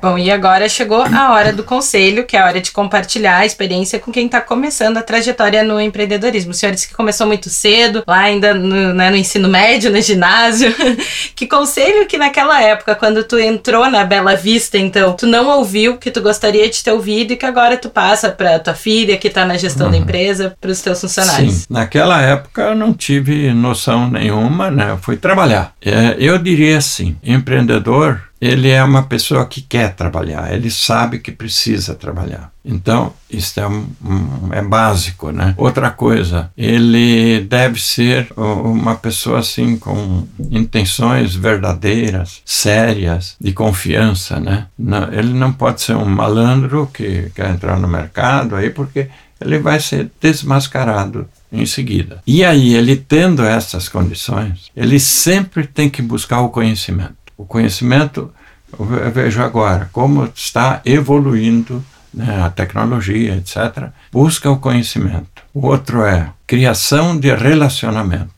Bom, 0.07 0.17
e 0.17 0.31
agora 0.31 0.69
chegou 0.69 1.01
a 1.01 1.33
hora 1.33 1.51
do 1.51 1.65
conselho, 1.65 2.25
que 2.25 2.37
é 2.37 2.39
a 2.39 2.45
hora 2.45 2.61
de 2.61 2.71
compartilhar 2.71 3.39
a 3.39 3.45
experiência 3.45 3.99
com 3.99 4.09
quem 4.09 4.27
está 4.27 4.39
começando 4.39 4.95
a 4.95 5.01
trajetória 5.01 5.65
no 5.65 5.81
empreendedorismo. 5.81 6.51
O 6.51 6.53
senhor 6.53 6.71
disse 6.71 6.87
que 6.87 6.95
começou 6.95 7.27
muito 7.27 7.49
cedo, 7.49 8.05
lá 8.07 8.19
ainda 8.19 8.53
no, 8.53 8.93
né, 8.93 9.09
no 9.09 9.17
ensino 9.17 9.49
médio, 9.49 9.91
no 9.91 10.01
ginásio. 10.01 10.73
que 11.35 11.45
conselho 11.45 12.07
que 12.07 12.17
naquela 12.17 12.61
época, 12.61 12.95
quando 12.95 13.21
tu 13.21 13.37
entrou 13.37 13.89
na 13.89 14.05
Bela 14.05 14.33
Vista, 14.33 14.77
então, 14.77 15.11
tu 15.11 15.27
não 15.27 15.57
ouviu 15.57 15.97
que 15.97 16.09
tu 16.09 16.21
gostaria 16.21 16.69
de 16.69 16.81
ter 16.81 16.93
ouvido 16.93 17.33
e 17.33 17.35
que 17.35 17.45
agora 17.45 17.75
tu 17.75 17.89
passa 17.89 18.29
para 18.29 18.59
tua 18.59 18.75
filha 18.75 19.17
que 19.17 19.27
está 19.27 19.45
na 19.45 19.57
gestão 19.57 19.87
uhum. 19.87 19.91
da 19.91 19.97
empresa, 19.97 20.55
para 20.61 20.71
os 20.71 20.81
teus 20.81 21.01
funcionários? 21.01 21.53
Sim, 21.53 21.65
naquela 21.69 22.21
época 22.21 22.61
eu 22.61 22.75
não 22.75 22.93
tive 22.93 23.53
noção 23.53 24.09
nenhuma, 24.09 24.71
né? 24.71 24.91
Eu 24.91 24.97
fui 24.99 25.17
trabalhar. 25.17 25.73
É, 25.83 26.15
eu 26.17 26.37
diria 26.37 26.77
assim, 26.77 27.17
empreendedor 27.21 28.26
ele 28.39 28.69
é 28.69 28.83
uma 28.83 29.03
pessoa 29.03 29.45
que 29.45 29.61
quer 29.61 29.95
trabalhar, 29.95 30.53
ele 30.53 30.69
sabe 30.69 31.19
que 31.19 31.31
precisa 31.31 31.95
trabalhar. 31.95 32.51
Então, 32.63 33.13
isso 33.29 33.59
é, 33.59 33.67
um, 33.67 33.87
um, 34.03 34.53
é 34.53 34.61
básico, 34.61 35.31
né? 35.31 35.53
Outra 35.57 35.89
coisa, 35.89 36.51
ele 36.57 37.39
deve 37.41 37.81
ser 37.81 38.27
uma 38.35 38.95
pessoa 38.95 39.39
assim 39.39 39.77
com 39.77 40.27
intenções 40.51 41.33
verdadeiras, 41.33 42.41
sérias, 42.43 43.35
de 43.39 43.53
confiança, 43.53 44.39
né? 44.39 44.67
Não, 44.77 45.11
ele 45.13 45.33
não 45.33 45.53
pode 45.53 45.81
ser 45.81 45.95
um 45.95 46.05
malandro 46.05 46.89
que 46.93 47.31
quer 47.33 47.49
entrar 47.51 47.79
no 47.79 47.87
mercado 47.87 48.55
aí 48.55 48.69
porque 48.69 49.09
ele 49.39 49.59
vai 49.59 49.79
ser 49.79 50.11
desmascarado 50.19 51.27
em 51.51 51.65
seguida. 51.65 52.21
E 52.27 52.43
aí, 52.43 52.75
ele 52.75 52.95
tendo 52.95 53.43
essas 53.43 53.87
condições, 53.87 54.71
ele 54.75 54.99
sempre 54.99 55.65
tem 55.65 55.89
que 55.89 56.01
buscar 56.01 56.41
o 56.41 56.49
conhecimento. 56.49 57.15
O 57.37 57.45
conhecimento, 57.45 58.33
eu 58.77 59.11
vejo 59.11 59.41
agora 59.41 59.89
como 59.91 60.29
está 60.35 60.81
evoluindo 60.83 61.83
né, 62.13 62.43
a 62.43 62.49
tecnologia, 62.49 63.35
etc. 63.35 63.89
Busca 64.11 64.49
o 64.49 64.57
conhecimento. 64.57 65.43
O 65.53 65.67
outro 65.67 66.03
é 66.03 66.31
criação 66.45 67.17
de 67.17 67.33
relacionamentos. 67.33 68.36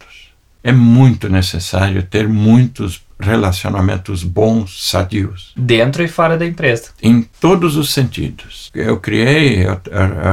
É 0.64 0.72
muito 0.72 1.30
necessário 1.30 2.04
ter 2.04 2.28
muitos 2.28 3.02
relacionamentos 3.20 4.24
bons, 4.24 4.90
sadios. 4.90 5.52
Dentro 5.56 6.04
e 6.04 6.08
fora 6.08 6.38
da 6.38 6.46
empresa. 6.46 6.92
Em 7.02 7.22
todos 7.22 7.76
os 7.76 7.92
sentidos. 7.92 8.70
Eu 8.74 8.98
criei 8.98 9.66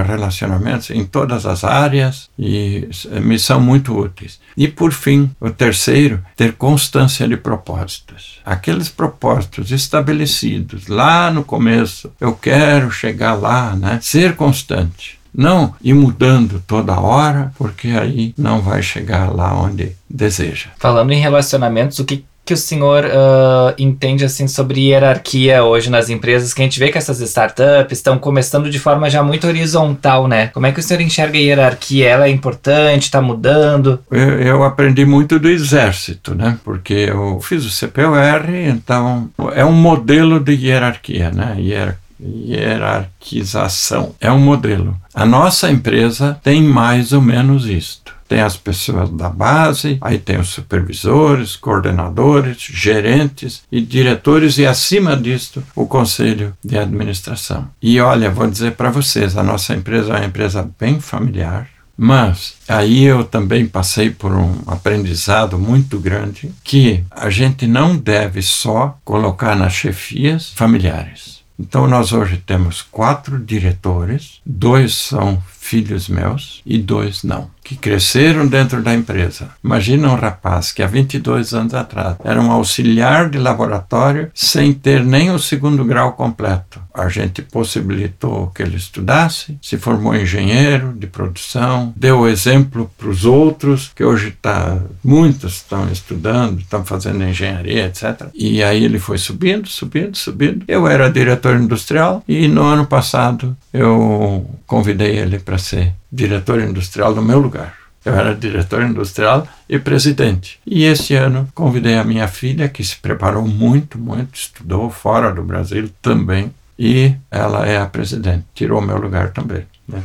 relacionamentos 0.06 0.90
em 0.90 1.04
todas 1.04 1.46
as 1.46 1.64
áreas 1.64 2.30
e 2.38 2.88
me 3.22 3.38
são 3.38 3.60
muito 3.60 3.96
úteis. 3.96 4.38
E 4.56 4.68
por 4.68 4.92
fim, 4.92 5.30
o 5.40 5.50
terceiro, 5.50 6.22
ter 6.36 6.52
constância 6.52 7.26
de 7.26 7.36
propósitos. 7.36 8.40
Aqueles 8.44 8.88
propósitos 8.88 9.72
estabelecidos 9.72 10.86
lá 10.86 11.30
no 11.30 11.42
começo, 11.42 12.12
eu 12.20 12.34
quero 12.34 12.90
chegar 12.90 13.34
lá, 13.34 13.74
né? 13.74 13.98
Ser 14.00 14.36
constante. 14.36 15.15
Não 15.36 15.74
ir 15.82 15.94
mudando 15.94 16.62
toda 16.66 16.98
hora, 16.98 17.52
porque 17.58 17.88
aí 17.88 18.34
não 18.38 18.60
vai 18.60 18.82
chegar 18.82 19.30
lá 19.34 19.54
onde 19.54 19.92
deseja. 20.08 20.70
Falando 20.78 21.12
em 21.12 21.20
relacionamentos, 21.20 21.98
o 21.98 22.04
que 22.04 22.24
que 22.46 22.54
o 22.54 22.56
senhor 22.56 23.04
uh, 23.04 23.74
entende 23.76 24.24
assim 24.24 24.46
sobre 24.46 24.80
hierarquia 24.80 25.64
hoje 25.64 25.90
nas 25.90 26.08
empresas? 26.08 26.54
Que 26.54 26.62
a 26.62 26.64
gente 26.64 26.78
vê 26.78 26.92
que 26.92 26.96
essas 26.96 27.20
startups 27.20 27.98
estão 27.98 28.18
começando 28.18 28.70
de 28.70 28.78
forma 28.78 29.10
já 29.10 29.20
muito 29.20 29.48
horizontal, 29.48 30.28
né? 30.28 30.46
Como 30.54 30.64
é 30.64 30.70
que 30.70 30.78
o 30.78 30.82
senhor 30.82 31.00
enxerga 31.00 31.36
a 31.36 31.40
hierarquia? 31.40 32.08
Ela 32.08 32.26
é 32.26 32.30
importante? 32.30 33.02
Está 33.02 33.20
mudando? 33.20 33.98
Eu, 34.12 34.40
eu, 34.40 34.62
aprendi 34.62 35.04
muito 35.04 35.40
do 35.40 35.48
exército, 35.48 36.36
né? 36.36 36.56
Porque 36.64 36.94
eu 36.94 37.40
fiz 37.40 37.66
o 37.66 37.86
CPUR, 37.86 38.48
então 38.68 39.28
é 39.52 39.64
um 39.64 39.72
modelo 39.72 40.38
de 40.38 40.52
hierarquia, 40.52 41.32
né? 41.32 41.56
Hier 41.58 41.96
hierarquização 42.20 44.14
é 44.20 44.30
um 44.30 44.38
modelo. 44.38 44.96
A 45.14 45.24
nossa 45.24 45.70
empresa 45.70 46.38
tem 46.42 46.62
mais 46.62 47.12
ou 47.12 47.20
menos 47.20 47.66
isto 47.66 48.16
tem 48.28 48.40
as 48.40 48.56
pessoas 48.56 49.08
da 49.10 49.28
base, 49.28 49.98
aí 50.00 50.18
tem 50.18 50.38
os 50.38 50.48
supervisores, 50.48 51.56
coordenadores, 51.56 52.58
gerentes 52.58 53.62
e 53.70 53.80
diretores 53.80 54.58
e 54.58 54.66
acima 54.66 55.16
disto 55.16 55.62
o 55.74 55.86
conselho 55.86 56.52
de 56.64 56.76
administração. 56.76 57.68
E 57.80 58.00
olha, 58.00 58.30
vou 58.30 58.48
dizer 58.48 58.72
para 58.72 58.90
vocês, 58.90 59.36
a 59.36 59.42
nossa 59.42 59.74
empresa 59.74 60.14
é 60.14 60.16
uma 60.16 60.26
empresa 60.26 60.68
bem 60.78 61.00
familiar, 61.00 61.68
mas 61.96 62.54
aí 62.68 63.04
eu 63.04 63.24
também 63.24 63.66
passei 63.66 64.10
por 64.10 64.32
um 64.32 64.54
aprendizado 64.66 65.58
muito 65.58 65.98
grande 65.98 66.52
que 66.62 67.02
a 67.10 67.30
gente 67.30 67.66
não 67.66 67.96
deve 67.96 68.42
só 68.42 68.98
colocar 69.04 69.56
nas 69.56 69.72
chefias 69.72 70.50
familiares. 70.50 71.35
Então 71.58 71.86
nós 71.86 72.12
hoje 72.12 72.36
temos 72.44 72.82
quatro 72.82 73.38
diretores, 73.38 74.40
dois 74.44 74.94
são 74.94 75.42
filhos 75.58 76.08
meus 76.08 76.62
e 76.64 76.78
dois 76.78 77.22
não 77.22 77.50
que 77.66 77.74
cresceram 77.74 78.46
dentro 78.46 78.80
da 78.80 78.94
empresa. 78.94 79.50
Imagina 79.62 80.12
um 80.12 80.14
rapaz 80.14 80.70
que 80.70 80.84
há 80.84 80.86
22 80.86 81.52
anos 81.52 81.74
atrás 81.74 82.16
era 82.22 82.40
um 82.40 82.52
auxiliar 82.52 83.28
de 83.28 83.38
laboratório 83.38 84.30
sem 84.32 84.72
ter 84.72 85.04
nem 85.04 85.32
o 85.32 85.38
segundo 85.40 85.84
grau 85.84 86.12
completo. 86.12 86.80
A 86.96 87.10
gente 87.10 87.42
possibilitou 87.42 88.46
que 88.54 88.62
ele 88.62 88.76
estudasse, 88.76 89.58
se 89.60 89.76
formou 89.76 90.16
engenheiro 90.16 90.94
de 90.94 91.06
produção, 91.06 91.92
deu 91.94 92.26
exemplo 92.26 92.90
para 92.96 93.08
os 93.08 93.26
outros, 93.26 93.92
que 93.94 94.02
hoje 94.02 94.34
tá, 94.40 94.78
muitos 95.04 95.56
estão 95.56 95.92
estudando, 95.92 96.58
estão 96.60 96.82
fazendo 96.86 97.22
engenharia, 97.22 97.84
etc. 97.84 98.28
E 98.34 98.62
aí 98.62 98.82
ele 98.82 98.98
foi 98.98 99.18
subindo, 99.18 99.68
subindo, 99.68 100.16
subindo. 100.16 100.64
Eu 100.66 100.88
era 100.88 101.10
diretor 101.10 101.56
industrial 101.56 102.24
e 102.26 102.48
no 102.48 102.62
ano 102.62 102.86
passado 102.86 103.54
eu 103.74 104.48
convidei 104.66 105.18
ele 105.18 105.38
para 105.38 105.58
ser 105.58 105.92
diretor 106.10 106.62
industrial 106.62 107.14
no 107.14 107.20
meu 107.20 107.38
lugar. 107.38 107.74
Eu 108.06 108.14
era 108.14 108.34
diretor 108.34 108.82
industrial 108.84 109.46
e 109.68 109.80
presidente. 109.80 110.60
E 110.64 110.84
esse 110.84 111.14
ano 111.14 111.48
convidei 111.52 111.98
a 111.98 112.04
minha 112.04 112.28
filha, 112.28 112.68
que 112.68 112.84
se 112.84 112.96
preparou 112.96 113.44
muito, 113.44 113.98
muito, 113.98 114.32
estudou 114.32 114.88
fora 114.88 115.34
do 115.34 115.42
Brasil 115.42 115.90
também, 116.00 116.52
e 116.78 117.14
ela 117.30 117.66
é 117.66 117.78
a 117.78 117.86
presidente, 117.86 118.44
tirou 118.54 118.80
meu 118.80 118.98
lugar 118.98 119.32
também. 119.32 119.66
Né? 119.88 120.02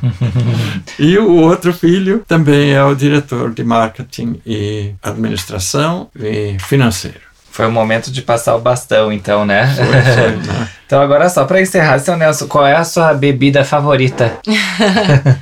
e 0.99 1.17
o 1.17 1.35
outro 1.35 1.73
filho 1.73 2.23
também 2.27 2.71
é 2.71 2.83
o 2.83 2.95
diretor 2.95 3.53
de 3.53 3.63
marketing 3.63 4.41
e 4.45 4.93
administração 5.01 6.09
e 6.15 6.57
financeiro. 6.59 7.30
Foi 7.51 7.67
o 7.67 7.71
momento 7.71 8.11
de 8.11 8.21
passar 8.21 8.55
o 8.55 8.59
bastão, 8.59 9.11
então, 9.11 9.45
né? 9.45 9.67
Foi, 9.75 9.85
foi, 9.85 10.31
né? 10.37 10.67
Então 10.91 11.01
agora 11.01 11.29
só 11.29 11.45
para 11.45 11.61
encerrar, 11.61 11.99
seu 11.99 12.17
Nelson, 12.17 12.47
qual 12.47 12.67
é 12.67 12.75
a 12.75 12.83
sua 12.83 13.13
bebida 13.13 13.63
favorita? 13.63 14.33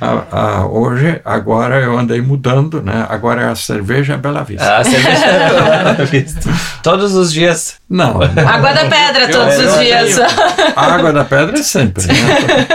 Ah, 0.00 0.22
ah, 0.30 0.66
hoje, 0.66 1.20
agora 1.24 1.80
eu 1.80 1.98
andei 1.98 2.20
mudando, 2.20 2.80
né? 2.82 3.04
Agora 3.08 3.42
é 3.42 3.48
a 3.48 3.54
cerveja 3.56 4.16
Bela 4.16 4.44
Vista. 4.44 4.76
A 4.76 4.84
cerveja 4.84 5.26
Bela 5.26 6.04
Vista. 6.06 6.48
Todos 6.84 7.14
os 7.14 7.32
dias. 7.32 7.74
Não. 7.88 8.20
Água 8.22 8.72
da 8.72 8.84
pedra 8.84 9.28
todos 9.28 9.54
eu 9.58 9.68
os 9.72 9.78
dias. 9.80 10.14
tenho- 10.14 10.72
A 10.76 10.94
água 10.94 11.12
da 11.12 11.24
pedra 11.24 11.58
é 11.58 11.62
sempre, 11.64 12.06
né? 12.06 12.68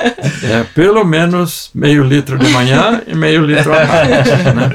É 0.43 0.63
pelo 0.76 1.06
menos 1.06 1.69
meio 1.74 2.04
litro 2.04 2.38
de 2.38 2.48
manhã 2.50 3.02
e 3.08 3.15
meio 3.15 3.45
litro 3.45 3.74
à 3.74 3.86
tarde, 3.86 4.32
né? 4.54 4.69